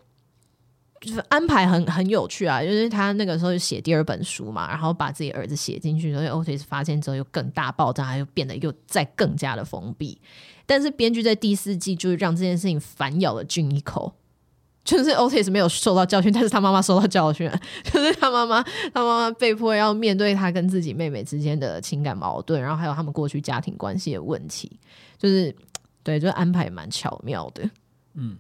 [1.04, 10.18] 就是安排很很有趣啊，就是他那个时候写第二本书嘛，然后把自己儿子写进去，所以 Otis 发现之后又更大爆炸，又变得又再更加的封闭。
[10.66, 14.14] 但是编剧在第四季就是让这件事情反咬了俊一口，
[14.86, 17.52] 就是 Otis 没有受到教训，但是他妈妈受到教训，
[17.84, 18.64] 就是他妈妈
[18.94, 24.80] 他妈妈被迫要面对他跟自己妹妹之间的情感矛盾，然后还有他们过去家庭关系的问题，
[25.18, 25.54] 就是
[26.02, 27.70] 对，就安排蛮巧妙的，
[28.14, 28.38] 嗯。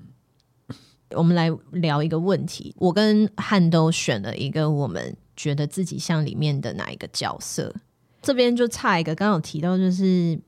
[1.15, 7.73] 我们来聊一个问题，我跟汉都选了一个我们觉得自己像里面的哪一个角色？
[8.21, 10.39] 这边就差一个，刚刚有提到就是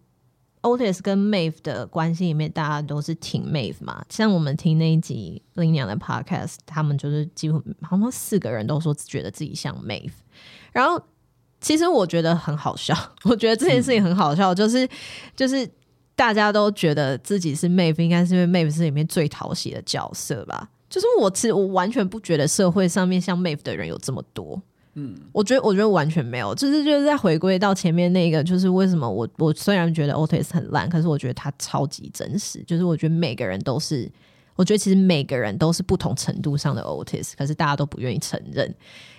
[0.62, 4.06] Otis 跟 Mave 的关系里面，大家都是挺 Mave 嘛。
[4.10, 10.12] 像我们听那一集林娘的 Podcast，他们就是几乎好像四个人都说觉得自己像 Mave，。
[10.72, 11.02] 然后
[11.60, 14.88] 其实我觉得很好笑， 我觉得这件事情很好笑，就是
[15.36, 15.70] 就是。
[16.16, 20.70] 大家都觉得自己是 Maeve，应该是因为 Maeve 是里面最讨喜的角色吧？
[20.90, 24.62] 就是我其实我完全不觉得社会上面像 Maeve 的人有这么多。
[24.94, 32.64] 嗯，我觉得我觉得完全没有，就是就是在回归到前面那个，就是为什么我我虽然觉得 Otis 很烂，可是我觉得他超级真实。
[32.66, 34.10] 就是我觉得每个人都是，
[34.56, 38.74] 我觉得其实每个人都是不同程度上的 Otis，可是大家都不愿意承认，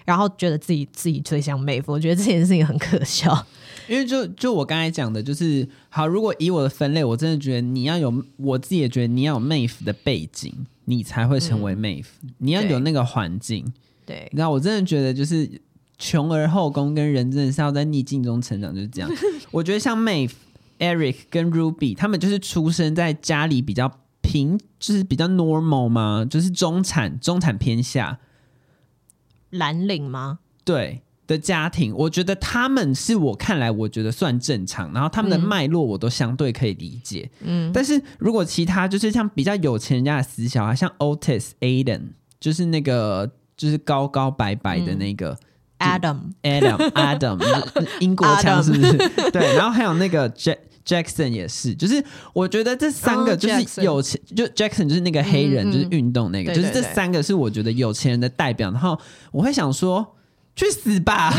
[0.06, 1.84] 然后觉得自己自己最像 Maeve。
[1.88, 3.46] 我觉得这件事情很可笑。
[3.88, 6.06] 因为就就我刚才讲的，就是好。
[6.06, 10.52] 如果以我的分类，我真的觉得你要有，我自己也觉得你要有 Maeve 的背景，
[10.86, 12.06] 你才会成为 Maeve。
[12.22, 13.72] 嗯，你要有那个环境，
[14.04, 14.28] 对。
[14.32, 15.48] 你知道我真的觉得，就是
[15.98, 19.10] 穷而后宫跟人真的是要在逆境中成长，就是这样。
[19.50, 20.32] 我觉得像 Maeve、
[20.78, 28.18] Eric 跟 Ruby，他们就是出生在家里比较平，就是比较 normal 嘛，就是中产、中产偏下，
[29.50, 30.40] 蓝领吗？
[30.64, 31.02] 对。
[31.26, 37.28] 的家庭，我觉得他们是我看来我觉得算正常，然后他们的脉络我都相对可以理解。
[37.40, 42.02] 嗯，但是如果其他就是像比较有钱人家的死小孩，像 Otis、Aiden，
[42.38, 45.36] 就是那个就是高高白白的那个、
[45.78, 47.66] 嗯、Adam、Adam、Adam，
[47.98, 48.96] 英国腔是不是
[49.32, 52.00] 对，然后还有那个 Jack Jackson 也是，就是
[52.32, 54.36] 我觉得这三个就是有钱，oh.
[54.36, 58.70] 就 Jackson 就是那个黑人，嗯、就是运动那个，就是这三个是我觉得有钱人的代表。
[58.70, 58.96] 然后
[59.32, 60.12] 我会想说。
[60.56, 61.32] 去死吧！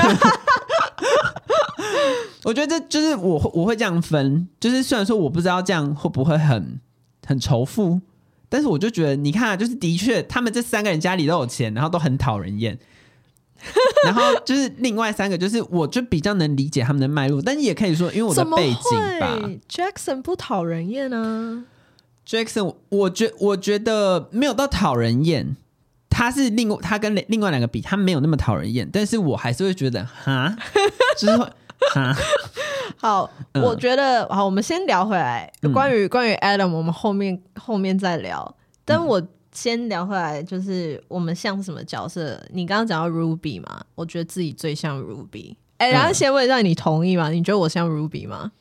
[2.45, 6.79] 我觉得这就是我我会这样分，就是虽然说我不知道这样会不会很
[7.25, 7.99] 很仇富，
[8.47, 12.77] 但是我就觉得你看啊，就是的确他们这三个人家里都有钱，然后都很讨人厌。
[14.05, 19.35] 然后就是另外三个，就是我就比较能理解他们的脉络，但也可以说因为我的背景吧。
[19.67, 21.65] Jackson 不讨人厌啊
[22.25, 25.57] ，Jackson 我觉我觉得没有到讨人厌。
[26.09, 30.55] 他是另外他跟另外两个比，他没有那么讨人厌，但是我还是会觉得哈，
[31.17, 31.45] 就是会
[31.93, 32.15] 哈。
[32.97, 38.55] 好，嗯、我觉得好，我们先聊回来，关于、嗯、关于 Adam，我们后面后面再聊。
[38.83, 42.41] 但我先聊回来，就是我们像什么角色？
[42.51, 45.55] 你刚刚讲到 Ruby 嘛，我觉得自己最像 Ruby。
[45.77, 47.29] 哎、欸，然后先问一下，你同意吗？
[47.29, 48.51] 你觉得我像 Ruby 吗？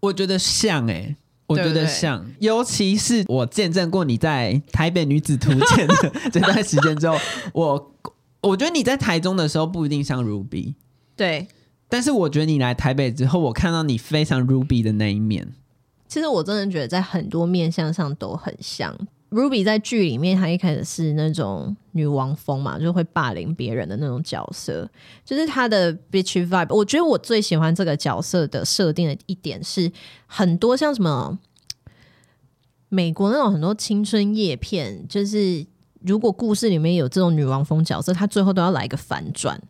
[0.00, 1.16] 我觉得像哎、欸，
[1.52, 7.16] 我觉得像，对对对，尤其是我见证过你在台北女子图鉴的 这段时间之后，
[7.52, 7.92] 我
[8.40, 10.74] 我觉得你在台中的时候不一定像 Ruby，
[11.16, 11.46] 对。
[11.88, 15.52] 但是我觉得你来台北之后，我看到你非常 Ruby 的那一面。
[16.08, 18.96] 其实我真的觉得在很多面相上都很像
[19.32, 19.64] Ruby。
[19.64, 24.88] 在剧里面，她一开始是那种女王风嘛，就会霸凌别人的那种角色，
[25.24, 26.74] 就是她的 bitchy vibe。
[26.74, 29.90] 我觉得我最喜欢这个角色的设定的一点是，
[30.26, 31.38] 很多像什么
[32.88, 35.64] 美国那种很多青春叶片，就是
[36.00, 39.60] 如果故事里面有这种女王风角色，她最后都要来一个反转。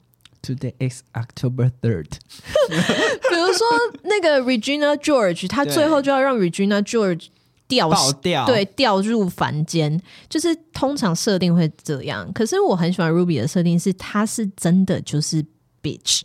[0.43, 2.07] Today is October third。
[2.67, 3.65] 比如说
[4.03, 7.29] 那个 Regina George，他最后就要让 Regina George
[7.77, 10.01] 掉掉，对，掉入凡间。
[10.29, 15.45] 就是通常设定会这样，可是我很喜欢 Ruby 的设定是，他是真的就是
[15.83, 16.23] bitch，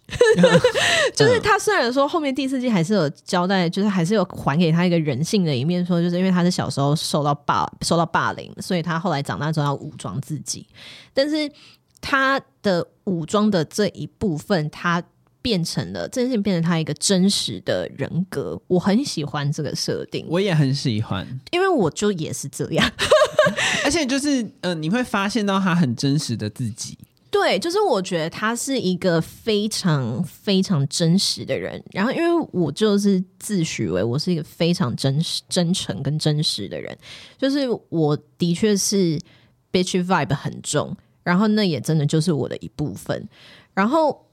[1.16, 10.68] 就是他虽然说后面第四季还是有交代，就是还是有还给他一个人性的一面，说就是因为他是小时候受到霸受到霸凌，所以他后来长大之后要武装自己，
[11.14, 11.52] 但是。
[12.00, 15.02] 他的武装的这一部分，他
[15.48, 18.62] 变成了真正变成他一个真实的人格。
[18.68, 22.86] 我很喜欢这个设定，我也很喜欢，因为我就也是这样。
[23.86, 26.98] 而且就是，嗯、呃，你会发现到他很真实的自己。
[27.32, 31.82] 对，就是我觉得他是一个非常非常真实的人。
[31.94, 36.94] 然后，因为我就是自诩为我是一个非常真实、真诚跟真实的人，
[37.38, 39.18] 就是我的确是
[39.72, 40.94] bitch vibe 很重。
[41.24, 43.26] 然后那也真的就是我的一部分。
[43.74, 44.27] 然后，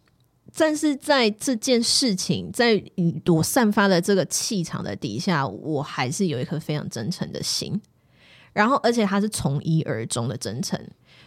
[0.56, 2.82] 但是在这件事情，在
[3.26, 7.80] 我散发的这个气场的底下，我还是有一颗非常真诚的心。
[8.52, 10.78] 然后，而且他是从一而终的真诚。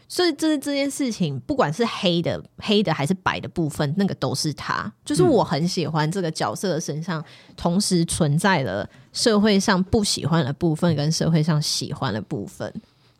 [0.07, 4.89] 所以，这这件事情，不管是黑的、黑的还是白的部分，那个都是他。
[5.03, 7.21] 就是我很喜欢这个角色的身上，
[7.57, 12.73] 同时存在了社会上不喜欢的部分跟社会上喜欢的部分。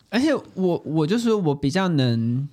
[0.09, 2.47] 而且我我就是我比较能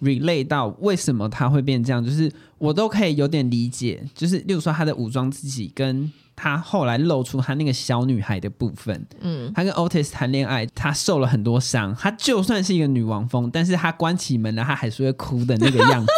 [0.00, 16.12] relate 到为什么他会变这样，就是我都可以有点理解，就是例如说他的武装自己，跟他后来露出他那个小女孩的部分，嗯，他跟 Otis 谈恋爱，他受了很多伤，他就算是一个女王风，但是他关起门来他还是会哭的那个样子，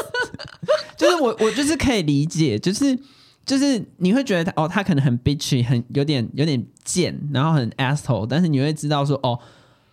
[0.98, 2.98] 就是我我就是可以理解，就是
[3.46, 9.38] 就是你会觉得他哦，他可能很 bitchy，很有点有点贱，然后很 asshole，但是你会知道说哦。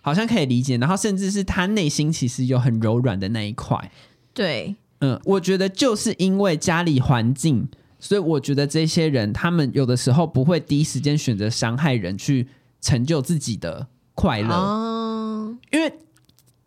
[0.07, 3.91] 好像可以理解，然后甚至是他内心其实有很柔软的那一块。
[4.33, 7.67] 对，嗯，我觉得就是因为家里环境，
[7.99, 12.47] 所以我觉得这些人他们有的时候不会第一时间选择伤害人去
[12.79, 15.91] 成就自己的快乐，哦，因为。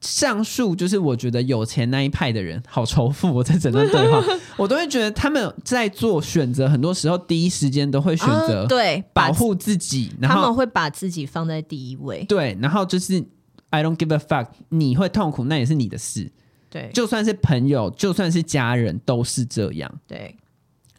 [0.00, 4.24] 上述就是我觉得有钱那一派的人好仇富， 我在整段对话，
[4.56, 13.22] 我都会觉得他们在做选择，很多时候第一时间都会选择对保护自己，然后他们会把自己放在第一位，对，然后就是
[13.68, 16.30] I don't give a fuck，你会痛苦那也是你的事，
[16.70, 20.34] 对，就算是朋友，就算是家人都是这样，对，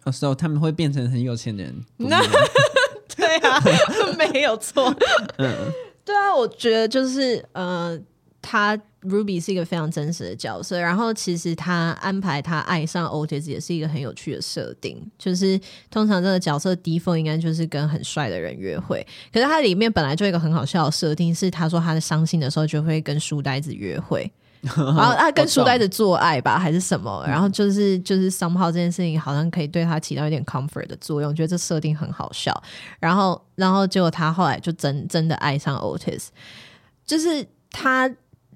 [0.06, 3.60] 有时候他们会变成很有钱的人， 对啊，
[4.18, 4.94] 没有错，
[5.38, 5.54] 嗯，
[6.06, 8.00] 对啊，我觉得就是呃，
[8.42, 8.80] 他。
[9.02, 32.54] Ruby 是一个非常真实的角色，然后其实他安排他爱上 Otis 也是一个很有趣的设定，就是通常这个角色 default 应该就是跟很帅的人约会，可是他里面本来就有一个很好笑的设定，是他说他在伤心的时候就会跟书呆子约会， 然后他跟书呆子做爱吧还是什么，然后就是就是 somehow 这件事情好像可以对他起到一点 comfort 的作用，觉得这设定很好笑，
[33.00, 36.28] 然后然后结果他后来就真真的爱上 Otis，
[37.04, 38.08] 就是他。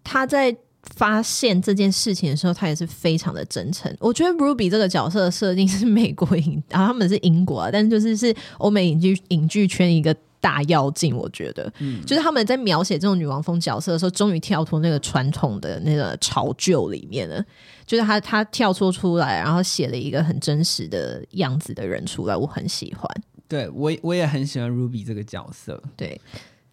[0.06, 0.56] 他在
[0.96, 3.92] 发现这件事情的时候，他也是非常的真诚。
[4.00, 11.16] 我觉得 Ruby 这个角色的设定是美国影，然后他们是英国啊，但是就是是欧美影剧影剧圈一个大跃进。
[11.16, 17.44] 我觉得，嗯，就是他们在描写这种女王风角色的时候，终于跳脱那个传统的那个潮旧里面了。
[17.88, 23.10] 就是他他跳脱出来，然后写了一个很真实的样子的人出来，我很喜欢。
[23.48, 25.82] 对，我我也很喜欢 Ruby 这个角色。
[25.96, 26.22] 对。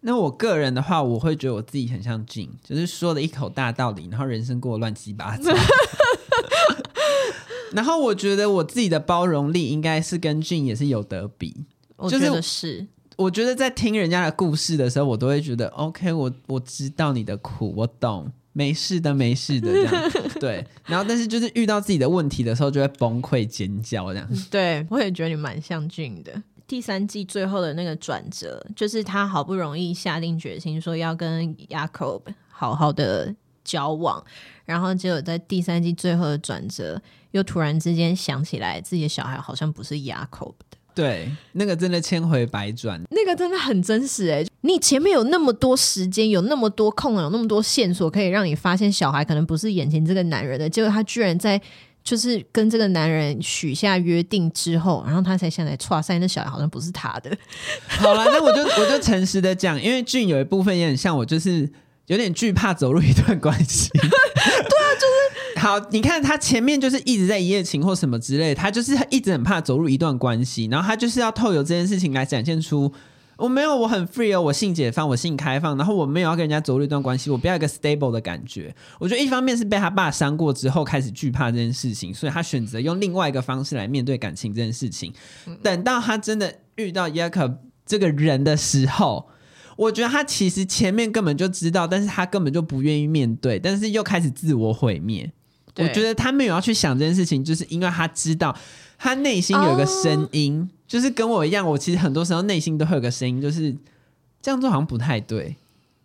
[0.05, 5.55] 那我个人的话，我会觉得我自己很像 Gene，就是说了一口大道理，然后人生过得乱七八糟。
[7.71, 11.65] 然后我觉得我自己的包容力应该是跟 Gene 也是有得比。
[11.95, 20.67] 我觉得是，就是我觉得在听人家的故事的时候，我都会觉得 OK，我我知道你的苦，我懂，没事的，没事的，这样对。
[20.85, 24.29] 然后，但是就是遇到自己的问题的时候，就会崩溃尖叫这样。
[24.51, 26.43] 对，我也觉得你蛮像俊的。
[26.67, 33.33] 第三季最后的那个转折，就是他好不容易下定决心说要跟 Jacob 好好的
[33.63, 34.23] 交往，
[34.65, 37.01] 然后结果在第三季最后的转折，
[37.31, 40.77] 又突然之间想起来自己的小孩好像不是 Jacob 的。
[40.95, 44.45] 对，那个真的千回百转，那个真的很真实哎！
[44.61, 51.59] 你前面有那么多时间，有那么多空，有那么多线索可以让你发现小孩可能不是眼前这个男人的，结果他居然在
[52.03, 57.35] 就是跟这个男人许下约定之后，然后他才想来，哇塞，那小孩好像不是他的。
[57.87, 61.71] 好了，那我就 我就诚实的讲，因为俊有一部分也很像我，就是
[62.07, 63.89] 有点惧怕走入一段关系。
[63.95, 65.59] 对啊，就是。
[65.59, 72.91] 好，你看他前面就是一直在一夜情或什么之类，他就是一直很怕走入一段关系，然后他就是要透过这件事情来展现出
[73.37, 78.73] 我没有，我很 free 哦，我性解放，我性开放，然后我没有要跟人家走入一段关系，我不要一个 stable 的感觉。
[78.99, 85.11] 我觉得一方面是被他爸伤过之后开始惧怕这件事情，所以他选择用另外一个方式来面对感情这件事情。
[85.61, 87.55] 等到他真的遇到 Yacob
[87.85, 89.27] 这个人的时候，
[89.75, 95.31] 我觉得他其实前面根本就知道，但是他根本就不愿意面对，但是又开始自我毁灭。
[95.77, 98.55] 我觉得他没有要去想这件事情，就是因为他知道
[98.99, 100.69] 他内心有一个声音，oh.
[100.93, 101.67] 就是跟我一样。
[101.67, 103.75] 我其实很多时候内心都会有个声音，就是
[104.39, 105.55] 这样做好像不太对。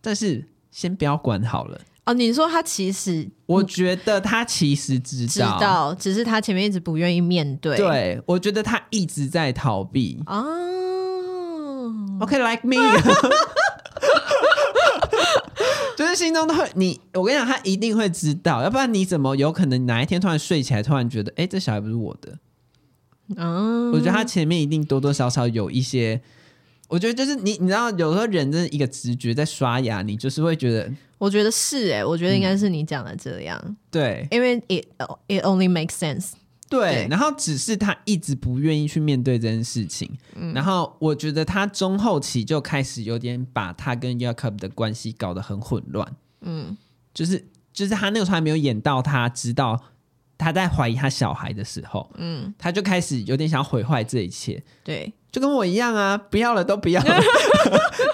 [0.00, 1.78] 但是先不要管好了。
[2.06, 7.76] 哦，你说他其实，我觉得他其实知道，知道，只是他前面一直不愿意面对。
[7.76, 10.22] 对，我觉得他一直在逃避。
[10.24, 12.76] 哦、oh.，OK，like、okay, me。
[15.98, 22.38] 就是心中都会你，我跟你讲，他一定会知道，要不然你怎么有可能哪一天突然睡起来，突然觉得，哎、欸，这小孩不是我的？
[23.36, 26.20] 嗯，我觉得他前面一定多多少少有一些，
[26.88, 34.86] 我觉得就是你，你知道，有时候人真的一个直觉在刷牙，你就是会觉得，我觉得是哎、欸，我觉得应该是你讲的这样，嗯、对，因为 it
[35.28, 36.30] it only makes sense。
[36.70, 46.06] 对，然后只是他一直不愿意去面对这件事情，嗯，然后我觉得他中后期就开始有点把他跟 y a c o b 的关系搞得很混乱，
[46.42, 46.76] 嗯，
[47.14, 49.82] 就是就是他那个时候还没有演到他知道
[50.38, 57.20] 他在怀疑他小孩的时候，嗯，他就开始有点想要毁坏这一切，对，就跟我一样啊，不要了 都不要了，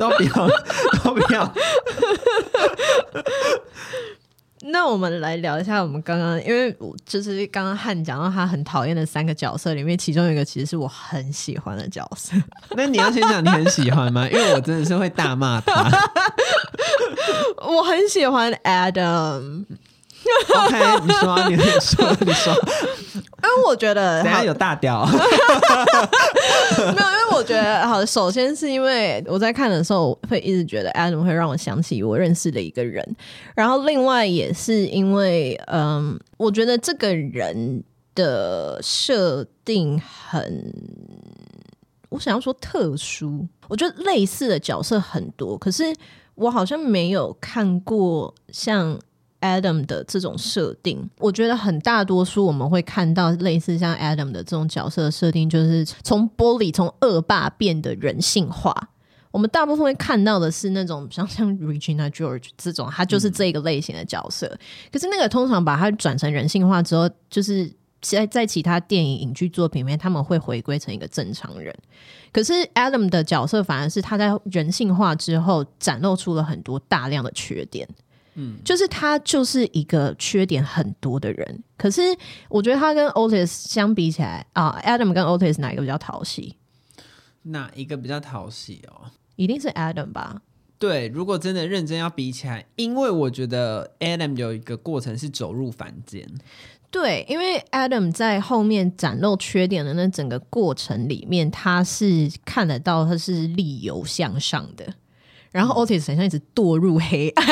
[0.01, 0.65] 都不要了，
[1.05, 1.55] 都不要。
[4.67, 12.35] 那我们来聊一下我们刚刚，因为我就是刚刚汉讲到他很讨厌的三个角色里面，其中一个其实是我很喜欢的角色。
[12.75, 14.27] 那你要先讲你很喜欢吗？
[14.33, 15.91] 因为我真的是会大骂他。
[17.59, 19.67] 我很喜欢 Adam。
[20.55, 22.55] OK，你说，你说，你说。
[23.45, 25.05] 因为我觉得等下有大雕。
[25.07, 25.13] 没
[26.83, 28.05] 有，因为我觉得好。
[28.07, 33.07] 首先是因为我在看的时候会一直觉得 Adam 会让我想起我认识的一个人，
[33.55, 40.73] 然后另外也是因为，嗯，我觉得这个人的设定很，
[42.09, 43.47] 我想要说特殊。
[43.69, 45.95] 我觉得类似的角色很多，可是
[46.35, 48.99] 我好像没有看过像。
[49.45, 58.75] Adam 的这种设定，我觉得很大多数我们会看到类似像 Adam 的这种角色设定，就是从玻璃从恶霸变得人性化。
[59.31, 64.57] 我们大部分会看到的是那种像像 Regina George 这种，他就是这个类型的角色。
[64.91, 67.71] 可是那个通常把它转成人性化之后，就是
[68.01, 71.75] 在在其他电影影剧作品里面，他们会回归成一个正常人。
[72.33, 77.87] 可是 Adam 的角色反而是他在人性化之后，展露出了很多大量的缺点。
[78.35, 82.03] 嗯，就是他就是一个缺点很多的人，可是
[82.49, 86.57] 我觉得他跟 Otis 相比起来啊，Adam 跟 Otis 哪一个比较讨喜？
[87.43, 89.11] 哪一个比较讨喜哦？
[89.37, 90.43] 一定是 Adam 吧？
[90.79, 96.29] 对，如果真的认真要比起来，因为我觉得 Adam 有一个过程是走入凡间。
[96.91, 104.95] 对，因为 Adam 在后面展露缺点的那整个过程里面，他是看得到他是力由向上的。
[105.55, 107.47] 然后 Otis 好像一直堕入黑暗，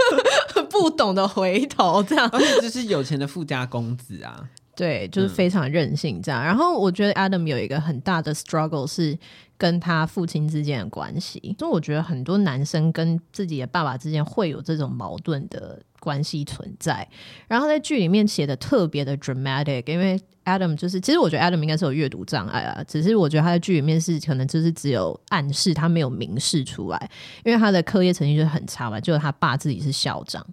[0.70, 2.26] 不懂得回头，这样。
[2.32, 6.42] 而且就是有钱的富家公子啊，对，就是非常任性这样。
[6.42, 9.18] 嗯、然后我觉得 Adam 有一个很大的 struggle 是
[9.58, 17.06] 跟他父亲之间的关系，所以我觉得很多男生跟自己的爸爸之间会有这种矛盾的关系存在。
[17.46, 20.18] 然后在剧里面写的特别的 dramatic，因为
[20.48, 27.10] Adam 就是，其实我觉得 Adam 应该是有阅读障碍啊，只是我觉得他在剧里面是可能就是只有暗示，他没有明示出来，
[27.44, 30.44] 因为他的课业成绩就很差嘛，就他爸自己是校长，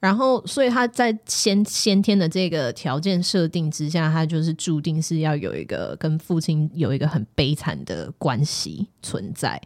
[0.00, 9.60] 然后所以他在先先天的这个条件设定之下，他就是注定是要有一个跟父亲有一个很悲惨的关系存在，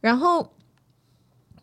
[0.00, 0.52] 然后。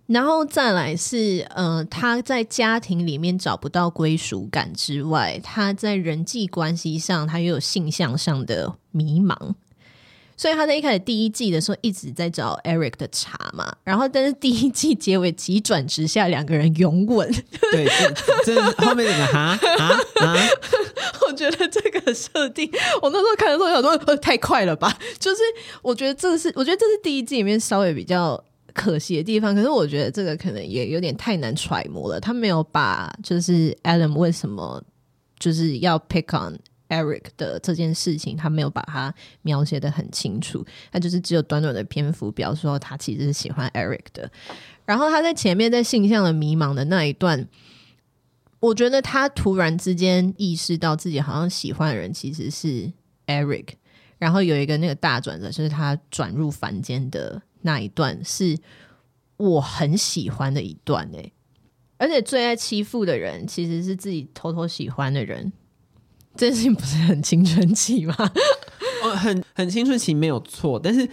[0.10, 9.54] 然后再来是，呃，他在家庭里面找不到归属感之外，他在人际关系上，他又有性向上的迷茫。
[10.36, 17.30] 所以他在一开始第一季的时候一直在找 Eric 的茬嘛，然后但是第一季结尾急转直下，两个人拥吻。
[17.74, 17.86] 对，
[18.46, 20.38] 这这后面那个哈哈哈，
[21.28, 24.98] 我觉得这个设定，我那时候看的时候想说，呃，太快了吧？
[25.20, 25.42] 就是
[25.82, 28.42] 我觉得这是，我觉得这是第一季里面稍微比较
[28.74, 29.56] 可惜的地方。
[29.56, 34.84] 可是我觉得这个可能也有点太难揣摩了，他没有把就是 Adam 为什么
[35.38, 36.60] 就是要 pick on。
[36.90, 39.14] Eric 的这件事情，他没有把它
[39.44, 44.32] 描写的很清楚，他就是只有短短的篇幅表示说他其实是喜欢 Eric 的。
[44.86, 47.48] 然后他在前面在性向的迷茫的那一段，
[48.60, 52.92] 我觉得他突然之间意识到自己好像喜欢的人其实是
[53.28, 53.68] Eric，
[54.18, 58.58] 然后有一个那个大转折，就是他转入凡间的那一段，是
[59.38, 61.34] 我很喜欢的一段哎、欸，
[61.98, 65.52] 而且最爱欺负的人其实是自己偷偷喜欢的人。
[66.36, 68.16] 这件事情不是很青春期吗？
[69.04, 71.08] 哦，很很青春期没有错，但是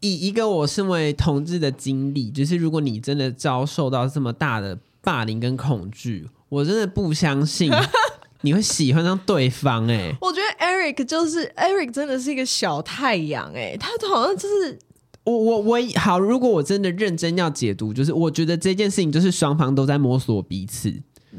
[0.00, 7.70] 以一个我身为同志的经历，就是如果你真的遭受到这么大的霸凌跟恐惧，我真的不相信
[8.42, 10.08] 你会喜欢上对方，欸。
[10.10, 14.78] 哎，我觉得 Eric 就是 Eric 真的是一个小太阳，哎，他好像就是
[15.30, 16.18] 我我我好。
[16.18, 20.92] 如果我真的认真要解读，就是我觉得这件事情就是双方都在摸索彼此。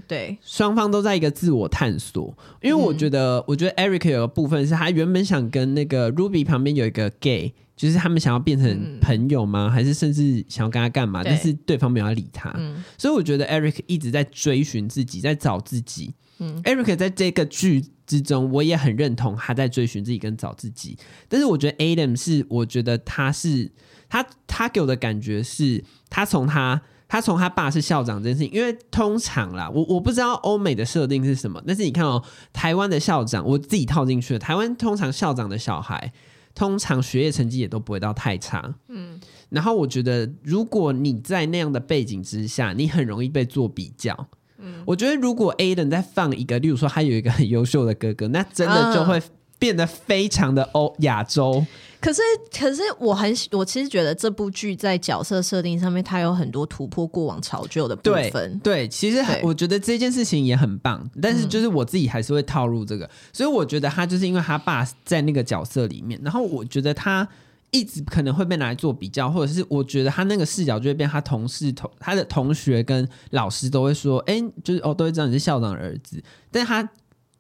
[0.08, 9.68] 对，双方都在一个自我探索，因为我觉得，嗯、我觉得 Eric 有个部分是他原本想跟那个 Ruby 旁边有一个 gay，就是他们想要变成朋友吗？
[9.68, 11.22] 嗯、还是甚至想要跟他干嘛？
[11.24, 16.14] 但是对方没有要理他，嗯、所以我觉得 Eric 一直在追寻自己，在找自己。
[16.42, 20.98] 嗯，Eric 在这个剧之中，我也很认同他在追寻自己跟找自己。
[21.30, 23.72] 但是我觉得 Adam 是，我觉得他是
[24.10, 26.82] 他他给我的感觉是他从他。
[27.12, 32.24] 他从他爸是校长这件事情，因为通常啦，我我不知道欧美的设定是什么，但是你看哦，
[32.54, 34.40] 台湾的校长，我自己套进去了。
[34.40, 36.14] 台湾通常校长的小孩，
[36.56, 39.20] 通常学业成绩也都不会到太差，嗯。
[39.50, 44.30] 然后我觉得，如果你在那样的背景之下，你很容易被做比较，
[44.62, 44.84] 嗯。
[44.86, 49.22] 我觉得如果 Aiden 再放一个，例如说他有一个很优秀的哥哥，那真的就会
[49.60, 51.66] 变得非常的欧亚洲。
[52.00, 52.20] 可是，
[52.52, 58.60] 可是我很我其实觉得这部剧在角色设定上面，它有很多突破过往潮旧的部分。
[58.64, 67.28] 对，对其实我觉得这件事情也很棒，但是就是我自己还是会套入这个，嗯、所以我觉得他就是因为他爸在那个角色里面，然后我觉得他
[67.72, 76.88] 一直可能会被拿来做比较，或者是我觉得他那个视角就会变，他同事同他的同学跟老师都会说，哎，就是哦，都会知道你是校长的儿子，但他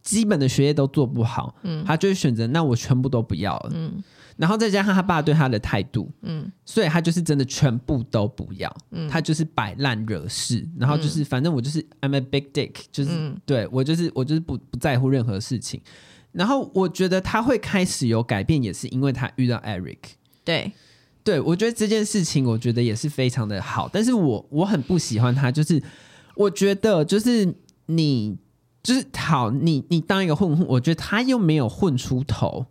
[0.01, 4.03] 基本的学业都做不好，嗯，他就会选择那我全部都不要了，嗯。
[4.37, 15.79] 然后再加上他爸对他的态度，嗯，所以他就是真的全部都不要，嗯，他就是摆烂惹事，然后就是反正我就是 I'm a big dick，就是、嗯、对我就是我就是不不在乎任何事情。
[16.31, 19.97] 然后我觉得他会开始有改变，也是因为他遇到 Eric，
[20.51, 20.73] 对，
[21.23, 25.81] 对我觉得这件事情我觉得也是非常的好，但是我我很不喜欢他，就是
[26.35, 28.37] 我觉得就是你
[28.83, 32.65] 就是好，你你当一个混混，我觉得他又没有混出头。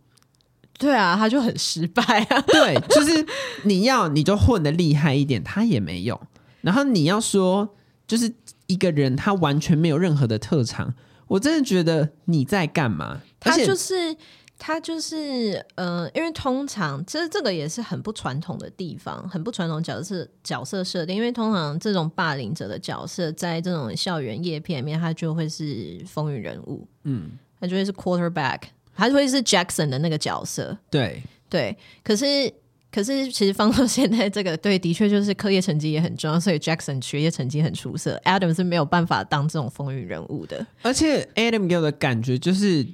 [0.79, 2.41] 对啊，他就很失败啊。
[2.41, 3.27] 对，就是
[3.65, 6.19] 你要你就混的厉害一点，他也没有。
[6.63, 7.77] 然后你要说，
[8.07, 8.33] 就是
[8.67, 10.95] 一个人他完全没有任何的特长，
[11.29, 13.21] 我真的觉得你在干嘛？
[13.39, 14.17] 他就是
[14.61, 21.17] 他就是呃，因为通常其实这个也是很不传统的地方，很不传统角色角色设定。
[21.17, 28.61] 因为通常这种霸凌者的角色，在这种校园叶片里面，他就会是风云人物，嗯，他就会是 quarterback。
[28.93, 32.53] 他就会是 Jackson 的那个角色，对对，可是
[32.93, 40.67] 可是其实放到现在这个，对，的确就是课业成绩也很重要，所以 Jackson 学业成绩很出色，Adam 是没有办法当这种风云人物的。
[40.83, 42.87] 而且 Adam 给我的感觉就是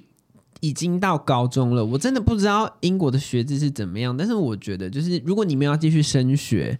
[0.60, 6.78] 已经到高中了，我真的不知道英国的学制是怎么样，但是我觉得就是如果你们要继续升学，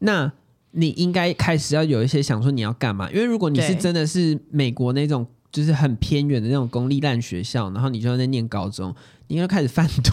[0.00, 0.32] 那
[0.72, 5.26] 你应该开始要有一些想说你要干嘛，因为如果你是真的是美国那种。
[5.58, 8.94] 就是很偏远的那种公立烂学校，然后你就在念高中，
[9.26, 10.12] 你应该开始贩毒。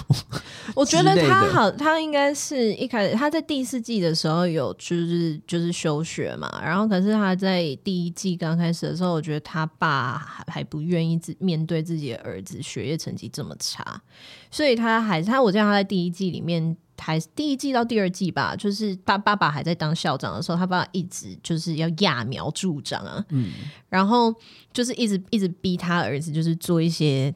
[0.74, 14.02] 我觉得他好，他应该是一开始他在第四季的时候有就是就是休学嘛，然后可是他在第一季刚开始的时候，我觉得他爸还还不愿意自面对自己的儿子学业成绩这么差，
[14.50, 16.76] 所以他还他我记得他在第一季里面。
[16.98, 23.52] 还第一季到第二季吧，就是他爸爸还在当校长的时候，他爸爸一直就是要揠苗助长啊，嗯，
[23.90, 24.34] 然后
[24.74, 27.34] 就是一直一直逼他儿子，就是做一些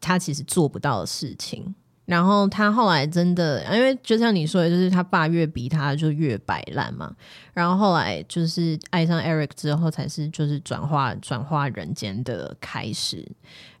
[0.00, 1.74] 他其实做不到的事情。
[2.10, 7.14] 然后他后来真的，因为就像你说的，就是他爸越逼他就越摆烂嘛。
[7.54, 13.24] 然后后来就是爱上 Eric 之后，才是就是转化转化人间的开始。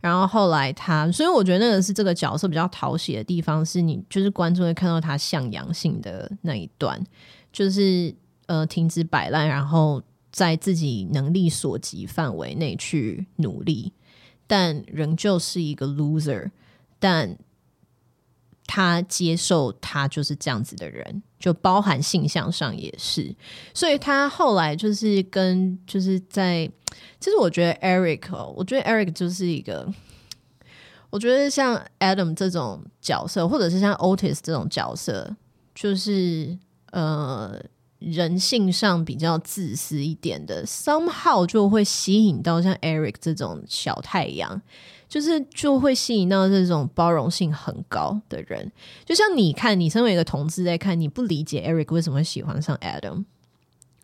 [0.00, 7.04] 然后后来他，所以我觉得那个是这个角色比较讨喜的地方，是你就是观众会看到他向阳性的那一段，
[7.52, 8.14] 就是
[8.46, 10.00] 呃停止摆烂，然后
[10.30, 13.92] 在自己能力所及范围内去努力，
[14.46, 16.52] 但仍旧是一个 loser，
[17.00, 17.36] 但。
[18.72, 23.34] 他接受他就是这样子的人，就包含性向上也是，
[23.74, 26.70] 所以他后来就是跟就是在，
[27.18, 29.92] 其实我觉得 Eric 哦，我觉得 Eric 就是一个，
[31.10, 35.34] 我觉得像 Adam 这种角色，或者是像 Otis 这种角色，
[35.74, 36.56] 就是
[36.92, 37.60] 呃
[37.98, 44.62] 人性上比较自私一点的，somehow 就会吸引到像 Eric 这种小太阳。
[45.10, 48.70] 就是就会吸引到这种包容性很高的人，
[49.04, 53.24] 就像你看，你身为一个同志在看，你不理解 Eric 为什么会喜欢上 Adam，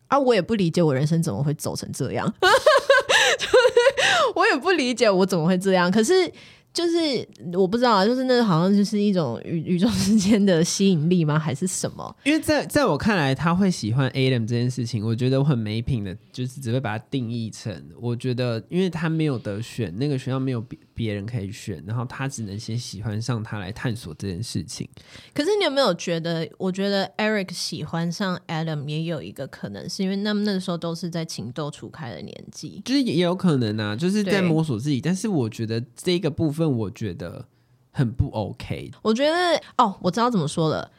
[0.09, 2.35] 而、啊、我也不理解我人生怎么会走成这样，
[4.35, 6.31] 我也不理解我怎么会这样，可是。
[6.77, 11.39] 就是我不知道啊，就是那好像就是一种宇宇宙之间的吸引力吗？
[11.39, 12.15] 还是什么？
[12.23, 20.63] 因为在在我看来，他会喜欢 Adam 这件事情，我觉得我很没品的，就是只会把它定义成，我觉得因为他没有得选，那个学校没有
[20.97, 24.89] 别别人可以选，然后他只能先喜欢上他来探索这件事情。
[25.33, 26.49] 可是你有没有觉得？
[26.59, 35.01] 我觉得 Eric 喜欢上 Adam 也有一个可能，是因为那么那个时候都是在情窦初开的年纪，就是也有可能啊，就是在摸索自己。
[35.01, 36.67] 但是我觉得这个部分。
[36.67, 37.47] 我觉得
[37.93, 38.91] 很不 OK。
[39.03, 40.91] 我觉得哦，我知道怎么说了。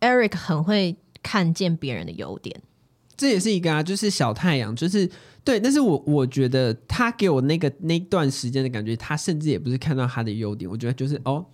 [0.00, 2.60] Eric 很会看见别人的优点，
[3.16, 5.08] 这也是一个啊，就是小太阳，就是
[5.44, 5.60] 对。
[5.60, 10.70] 但是我我觉得他给我那个那段时间的感觉，他甚至也不是看到他的优点。
[10.70, 11.46] 我觉得就是哦。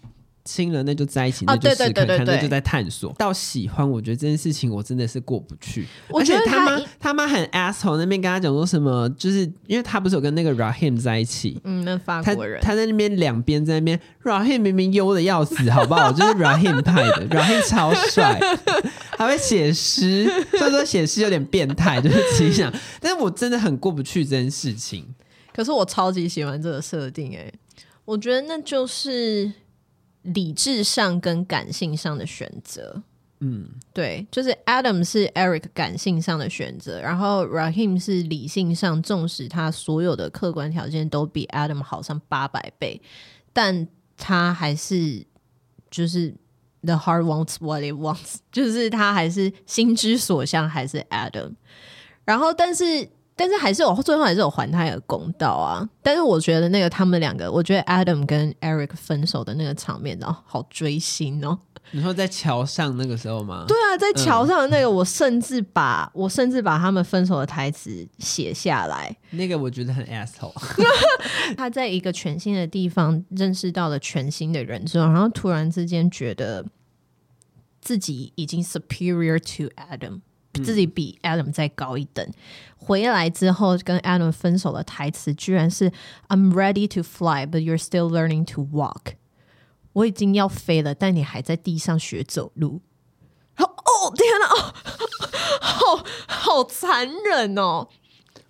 [0.49, 3.13] 亲了，那就在一起，那就试看看，那就在探索。
[3.19, 5.87] 到喜欢，我觉得这件事情我真的是过不去。
[6.15, 16.11] 而且他妈他妈很 asshole，那边跟他讲说什么，就是因为他不是有跟那个 Rahim 在一起，嗯，那法国人，他，他在那边两边在那边，Rahim 明明优的要死，好不好？
[16.11, 18.41] 就是 Rahim 派的，Rahim 超帅，
[19.19, 25.05] 还会写诗，虽然说写诗有点变态，就是其实想，但是我真的很过不去这件事情。
[25.55, 27.53] 可是我超级喜欢这个设定，哎，
[28.05, 29.53] 我觉得那就是。
[30.23, 33.03] 理智上跟感性上的选择，
[33.41, 43.01] 嗯，对，就是 Adam 是 Eric 感性上的选择，然后 Rahim 是理性上，纵使他所有的客观条件都比 Adam 好上八百倍，
[43.53, 45.27] 但他还是
[45.91, 46.35] 就是
[46.83, 51.55] The heart wants what it wants，就是他还是心之所向还是 Adam，
[52.25, 53.09] 然后但是。
[53.39, 55.89] 但是还是有最后还是有还他一个公道啊！
[56.03, 61.57] 但是我觉得那个他们两个，我觉得 Adam 跟 Eric 分手的那个场面，然后好追星哦。
[61.93, 63.65] 你说在桥上那个时候吗？
[63.69, 69.17] 对啊，在桥上的那个，我甚至把、嗯、我甚至把他们分手的台词写下来。
[69.31, 70.53] 那个我觉得很 asshole。
[71.57, 76.67] 他在一个全新的地方认识到了全新的人之后，然后突然之间觉得
[77.81, 80.21] 自己已经 superior to Adam。
[80.55, 82.27] 自己比 Adam 再高一等，
[82.77, 85.91] 回来之后跟 Adam 分手的台词居然是
[86.29, 89.15] "I'm ready to fly, but you're still learning to walk."
[89.93, 92.81] 我已经要飞了，但你还在地上学走路。
[93.57, 94.75] 哦，天哪，哦，
[95.59, 97.89] 好好残忍哦！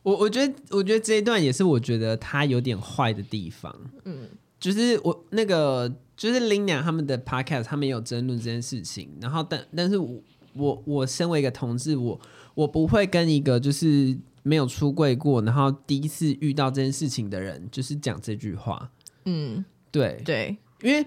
[0.03, 3.74] 我我觉得，我觉得这一段也是我觉得他有点坏的地方。
[4.05, 4.28] 嗯，
[4.61, 10.22] 就是我那个就是林娘他们的 Podcast，他们有争论这件事情，然后但但是我。
[10.59, 12.20] 我我身为一个同志，我
[12.54, 18.90] 我不会跟一个就是没有出柜过，然后第一次遇到这件事情的人，就是讲这句话。
[19.24, 21.06] 嗯，对对，因为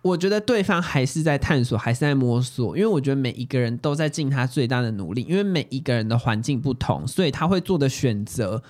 [0.00, 2.76] 我觉得对方还是在探索，还是在摸索。
[2.76, 8.62] 因为我觉得每一个人都在尽他最大的努力，因为每一个人的环境不同，所以他会做的选择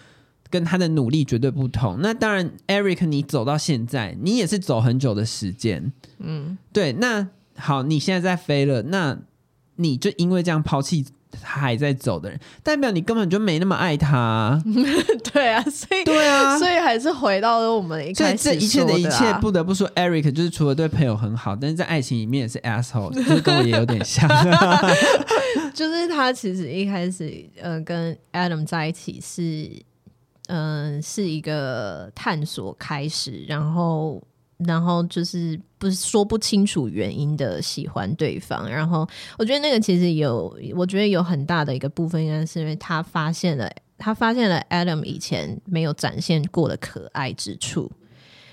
[0.51, 2.01] 跟他的努力绝对不同。
[2.01, 5.93] 那当然，Eric，你走到现在，你也是走很久的时间。
[6.19, 6.93] 嗯，对。
[6.95, 9.19] 那好，你现在在飞了，那。
[9.83, 11.05] 你就因为这样抛弃
[11.41, 14.63] 他还在走的人，代表你根本就没那么爱他。
[15.33, 24.29] 对啊，所以对啊，所以还是回到了我们一开始这一切的一切，不得不说，Eric 就是除了对朋友很好，但是在爱情里面也是 asshole，就是跟我也有点像。
[25.73, 29.71] 就是他其实一开始，呃，跟 Adam 在一起是，
[30.49, 34.23] 嗯、呃，是一个探索开始，然后。
[34.59, 47.91] 然后就是不是说不清楚原因的喜欢对方，然后我觉得那个其实有，我觉得有很大的一个部分，应该是因为他发现了，他发现了 Adam 以前没有展现过的可爱之处，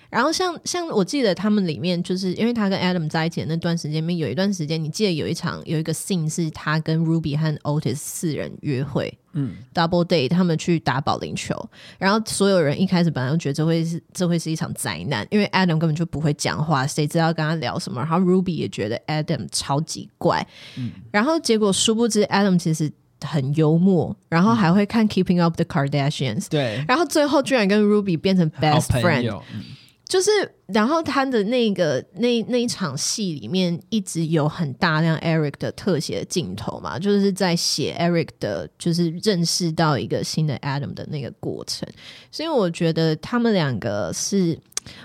[0.10, 11.55] 然后像像我记得他们里面，就是因为他跟 Adam 在一起的那段时间里面，有一段时间，你记得有一场有一个 scene 是他跟 Ruby 和 Otis 四人约会，嗯，double date，他们去打保龄球，
[11.97, 18.01] 然后所有人一开始本来都觉得这会是这会是一场灾难，因为 Adam 根本就不会讲话，谁知道跟他聊什么？
[18.01, 20.45] 然后 Ruby 也觉得 Adam 超级怪，
[20.77, 22.91] 嗯，然后结果殊不知 Adam 其实。
[23.21, 29.61] 很幽默，然后还会看《Keeping Up the Kardashians》，对，然后最后居然跟 Ruby 变成 best friend，嗯、
[30.10, 30.30] 就是，
[30.66, 41.88] 然后他的那个那那一场戏里面一直有很大量 Eric 的特写镜头嘛，就是在写 Eric 的，就是认识到一个新的 Adam 的那个过程，
[42.32, 44.60] 所以我觉得他们两个是，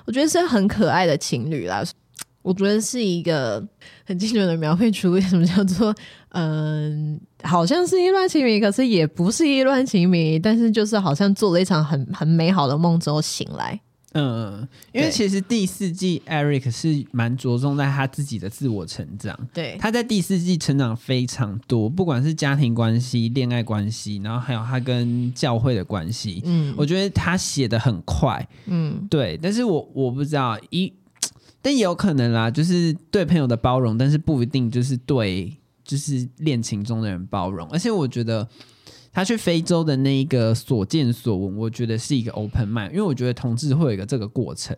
[0.06, 1.84] 我觉得是很可爱的情侣啦。
[2.40, 3.62] 我觉得是一个
[4.04, 5.94] 很精准的描绘出为什么叫做
[6.30, 13.78] 嗯、好像是意乱情迷，可是也不是意乱情迷，但是就是好像做了一场很很美好的梦之后醒来。
[14.14, 19.38] 嗯，因为其实第四季 Eric 是蛮着重在他自己的自我成长。
[19.52, 26.40] 对，他在第四季成长非常多，不管是家庭关系、恋爱关系，然后还有他跟教会的关系。
[26.44, 28.48] 嗯，我觉得他写的很快。
[28.66, 30.92] 嗯，对，但是我我不知道一。
[31.60, 35.50] 但也有可能啦，就是对朋友的包容，但是不一定就是对
[35.82, 37.66] 就是恋情中的人包容。
[37.70, 38.46] 而且我觉得
[39.14, 44.76] 他去非洲的那一个所见所闻，我觉得是一个 open mind，因为我觉得同志会有一个这个过程，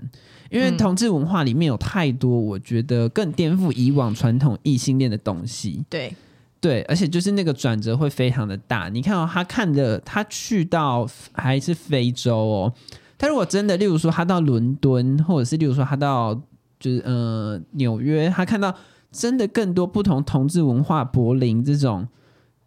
[0.51, 5.83] 因为同志文化里面有太多我觉得更颠覆以往传统异性恋的东西。
[5.89, 6.15] 对
[6.61, 8.89] 对，而且就是那个转折会非常的大。
[8.91, 12.73] 你看到、哦、他看的，他去到还是非洲哦。
[13.19, 16.41] 他如果真的，例如说他到伦敦，或者是例如说他到。
[16.79, 18.73] 就是呃，纽约，他看到
[19.11, 22.07] 真的更多不同同志文化，柏林这种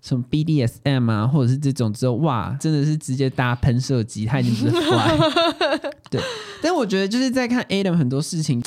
[0.02, 5.18] 什么 BDSM 啊，或者是这种之后，哇，真的是直接搭喷射机，他已经是 坏。
[6.10, 6.22] 对，
[6.62, 8.62] 但我觉得就是在看 Adam 很多事情，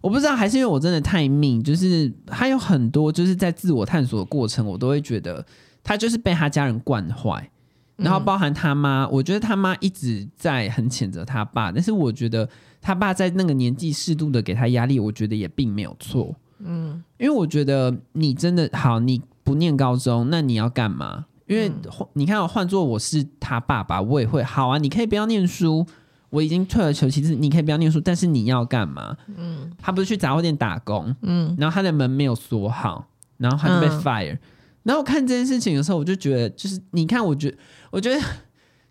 [0.00, 5.44] 我不知道还是因为我真的太命，就是他有很多就是在自我探索的过程，我都会觉得
[5.82, 7.50] 他就是被他家人惯坏，
[7.96, 12.48] 然后包含他妈，我觉得他妈一直在很谴责他爸，但是我觉得。
[12.80, 16.32] 他爸在那个年纪适度的给他压力，我觉得也并没有错。
[16.60, 21.24] 嗯，因为我觉得你真的好，你不念高中，那你要干嘛？
[21.46, 21.72] 因为
[22.12, 24.76] 你看，换做我是他爸爸，我也会好啊。
[24.76, 25.86] 你可以不要念书，
[26.28, 29.16] 我已经退而求其次，你可以不要念书，但是你要干嘛？
[29.34, 33.06] 嗯，他不是去杂货店打工，嗯，然后他的门没有锁好，
[33.38, 34.34] 然后他就被 fire。
[34.34, 34.40] 嗯，
[34.82, 37.56] 然后我看这件事情的时候，我就觉得，就是你看，我觉，
[37.90, 38.20] 我觉得，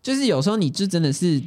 [0.02, 1.40] 就是有时候你就真的是。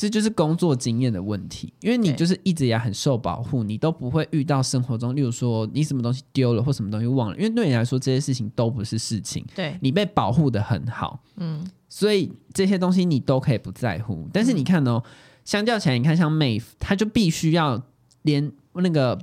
[0.00, 9.44] 这就是工作经验的问题，因为你就是一直也很受保护，你都不会遇到生活中，例如说你什么东西丢了或什么东西忘了，因为对你来说这些事情都不是事情。
[9.54, 14.26] 对，你被保护的很好，嗯，所以这些东西你都可以不在乎。
[14.32, 15.10] 但是你看哦，嗯、
[15.44, 17.82] 相较起来，你看像 Maeve，他就必须要
[18.22, 19.18] 连那个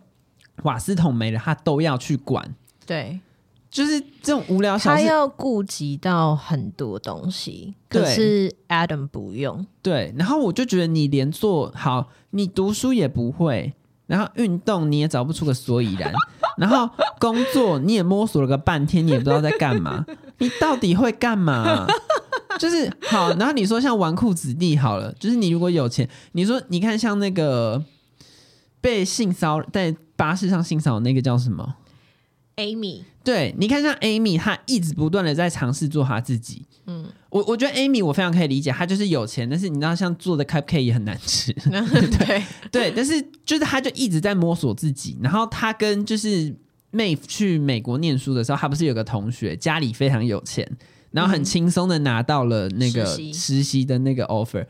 [0.61, 2.53] 瓦斯桶没了，他都要去管。
[2.85, 3.19] 对。
[3.69, 9.65] 就是这种无聊小事，他要顾及到很多东西，可是 Adam 不用。
[9.81, 13.73] 对，然后我就觉得你连做好，你读书也不会，
[14.05, 16.13] 然后运动你也找不出个所以然，
[16.57, 16.89] 然后
[17.19, 20.05] 工作你也摸索了个半天，你也不知道在干嘛，
[20.39, 21.85] 你到底会干嘛？
[22.57, 27.83] 就是好，然后你说像纨绔子弟好了，就是你如果有钱，你说你看像那个
[28.81, 31.75] 被性骚扰在巴士上性骚扰那个叫什么
[32.57, 36.65] ？Amy，对，你看像 Amy，她一直不断的在尝试做她自己。
[36.87, 41.53] 嗯，我我觉得 Amy 我非常可以理解，她就是有钱，但是你知道像做的 cupcake 也很难吃。
[42.17, 45.17] 对对，但是就是她就一直在摸索自己。
[45.21, 46.55] 然后她跟就是
[46.91, 50.69] Maeve 去美国念书的时候，她不是有个同学家里非常有钱，
[51.11, 54.65] 然后很轻松的拿到了那个实习的那个 offer。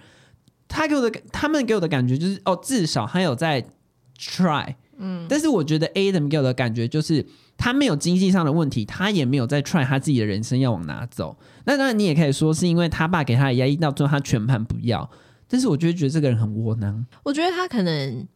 [0.67, 3.65] 他给我的他们给我的感觉就是哦，至少他有在
[4.19, 4.75] try。
[4.97, 7.25] 嗯，但是我觉得 Adam 给我的感觉就是。
[7.59, 11.35] 他没有经济上的问题，他也没有在 try 他自己的人生要往哪走。
[11.65, 15.09] 那当然，你也可以说是因为他爸给他的压力，到最后他全盘不要。
[15.47, 17.03] 但是，我就觉得这个人很窝囊。
[17.23, 18.27] 我觉得他可能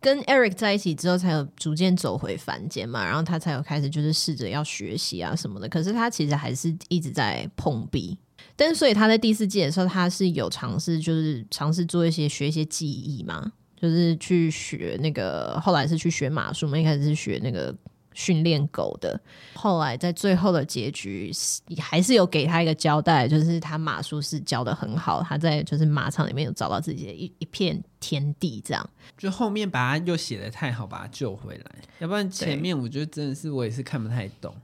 [0.00, 5.68] 跟 Eric 在一起之后，才有逐渐走回凡间嘛，然后他才有开始就是试着要学习啊什么的。
[5.68, 8.16] 可是他其实还是一直在碰壁。
[8.54, 13.50] 但是，所以他在第四季的时候，他是有尝试，就是尝试做一些学一些技艺嘛。
[13.82, 17.74] 就是去学那个，后来是去学马术嘛，一开始是学那个
[18.14, 19.20] 训练狗的，
[19.54, 21.32] 后来在最后的结局
[21.80, 28.88] 还是有给他一个交代，就是他马术是教的很好，他在就是马场里面有找到自己的一一片天地，这样。
[29.18, 34.54] 就后面把他又写的太好，把他救回来，要不然前面我觉得真的是我也是看不太懂。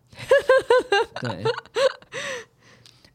[1.21, 1.43] 对，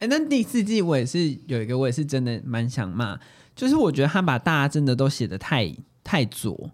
[0.00, 3.18] 欸，那第四季我也是有一个，我也是真的蛮想骂。
[3.56, 5.72] 就是我觉得他把大家真的都写的太
[6.14, 6.70] 太左。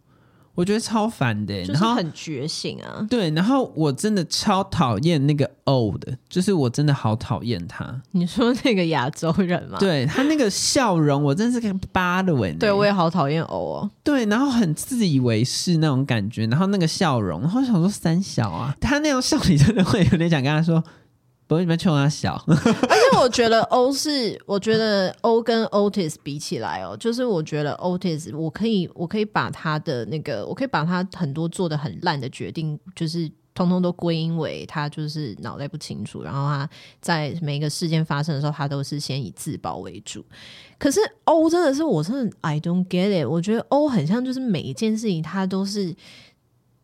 [0.55, 3.07] 我觉得超烦的，就是很觉醒啊。
[3.09, 8.03] 对，然后我真的超讨厌那个欧的，就是我真的好讨厌他。
[8.11, 9.79] 你说那个亚洲人吗？
[9.79, 12.59] 对，他那个笑容，我真是个巴的文。
[12.59, 13.91] 对，我也好讨厌欧哦。
[14.05, 20.83] 对，然后很自以为是那种感觉，然后那个笑容，然后想说三小啊，他那样笑，你真的会有点想跟他说。
[21.51, 22.41] 不会，你们劝他小。
[22.47, 36.71] 而且我觉得欧是，我觉得欧跟 Otis 比起来哦，就是我觉得 Otis，我可以，我可以把他的那个，我可以把他很多做的很烂的决定，就是通通都归因为他就是脑袋不清楚，然后他
[37.01, 40.25] 在每一个事件发生的时候，他都是先以自保为主。
[40.79, 43.29] 可是欧真的是，我真的 I don't get it。
[43.29, 45.97] 我觉得欧很像，就是每一件事情他都是。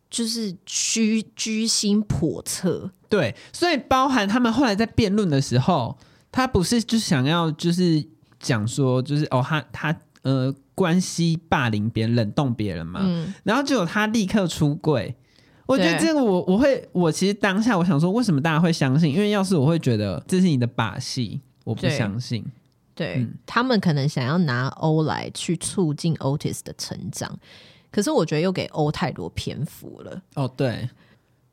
[0.09, 5.97] 就是居居心叵测，对，所以包含他们后来在辩论的时候，
[6.31, 8.03] 他不是就想要就是
[8.39, 15.13] 讲说，就是哦，他他呃关系霸凌别人、冷冻别人嘛，嗯，然后就有他立刻出柜，
[15.65, 19.13] 我觉得这个我我会我其实当下我想说，为什么大家会相信？
[19.13, 22.45] 因为要是我会觉得这是你的把戏，我不相信。
[22.95, 27.37] 对，对、嗯、他们可能想要拿欧来去促进 Otis 的成长。
[27.91, 30.21] 可是我觉得又给欧太多篇幅了。
[30.35, 30.89] 哦，对，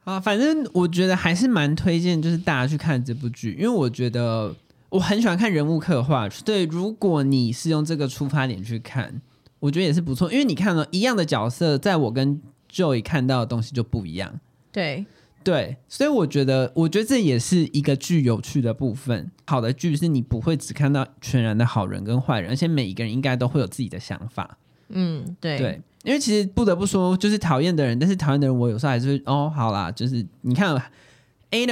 [0.05, 4.55] 啊，反正我觉得还是蛮推荐，就是大家去看这部剧，因为我觉得
[4.91, 6.28] 我很喜欢看人物刻画。
[6.45, 9.22] 对，如果你是用这个出发点去看，
[9.61, 10.30] 我觉得也是不错。
[10.30, 14.41] 因为你看了一样的角色，在我跟 Joy 看到的东西就不一样。
[14.70, 15.07] 对，
[15.43, 19.30] 对，所以我觉得，我觉得这也是一个剧有趣的部分。
[19.47, 24.59] 好的剧是你不会只看到全然的好人跟坏人，而且每一个人应该都会有自己的想法。
[24.89, 25.80] 嗯，对对。
[26.05, 30.73] 因为其实不得不说，就是讨厌的人，但是讨厌的人，我有时候还是会哦，好啦，就是你看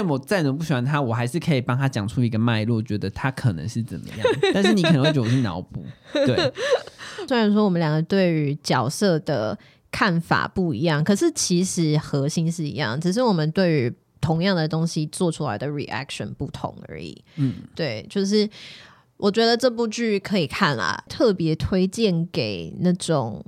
[0.09, 4.19] 我再怎么不喜欢他，我还是可以帮他讲出一个脉络，觉得他可能是怎么样。
[4.55, 6.53] 但是你可能会觉得我是脑补，对。
[7.29, 9.59] 虽然说我们两个对于角色的
[9.91, 17.23] 看法不一样，可是其实核心是一样，只是我们对于同样的东西做出来的 reaction 不同而已。
[17.37, 18.49] 嗯，对，就是
[19.17, 23.45] 我觉得这部剧可以看啦，特别推荐给那种。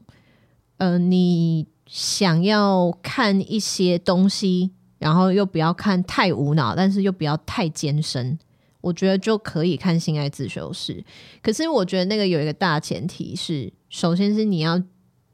[0.79, 8.39] 呃，你想要看一些东西，然后又不要看太无脑，但是又不要太艰深，
[8.81, 10.95] 我觉得就可以看《性爱自修室》。
[11.43, 14.83] 可是我觉得那个有一个大前提是，首先是你要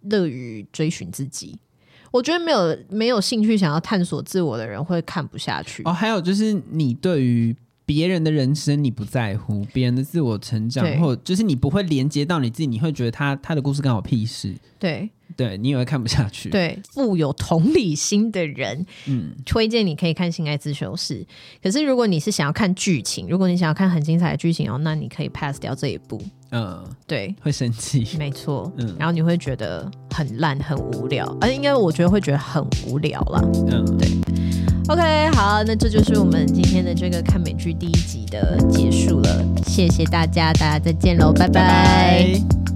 [0.03, 1.59] 乐于追寻自己。
[2.11, 5.83] 我觉得没有没有兴趣想要探索自我的人会看不下去。
[5.85, 7.55] 哦，还有就是你对于
[7.87, 14.55] 别人的人生你不在乎，别人的自我成长，或就是你不会连接到你自己，你会觉得他他的故事干我屁事。
[14.79, 15.09] 对。
[15.37, 16.51] 对，你以为看不下去。
[16.51, 21.25] 对，富有同理心的人，嗯，推荐你可以看《性爱自修室》。
[21.63, 26.21] 可是如果你是想要看剧情，如果你想要看很精彩的剧情哦，那你可以 pass 掉这一部。
[26.53, 28.73] 嗯，对，会生气，没错。
[28.79, 33.41] 嗯，然后你会觉得很烂、很无聊，而、呃、应该我觉得会觉得很无聊啦。
[33.71, 34.09] 嗯，对。
[34.89, 39.45] OK，好，那这就是我们今天的这个看美剧第一集的结束了。
[39.65, 41.53] 谢谢大家，大家再见喽，拜拜。
[41.53, 42.70] 拜拜。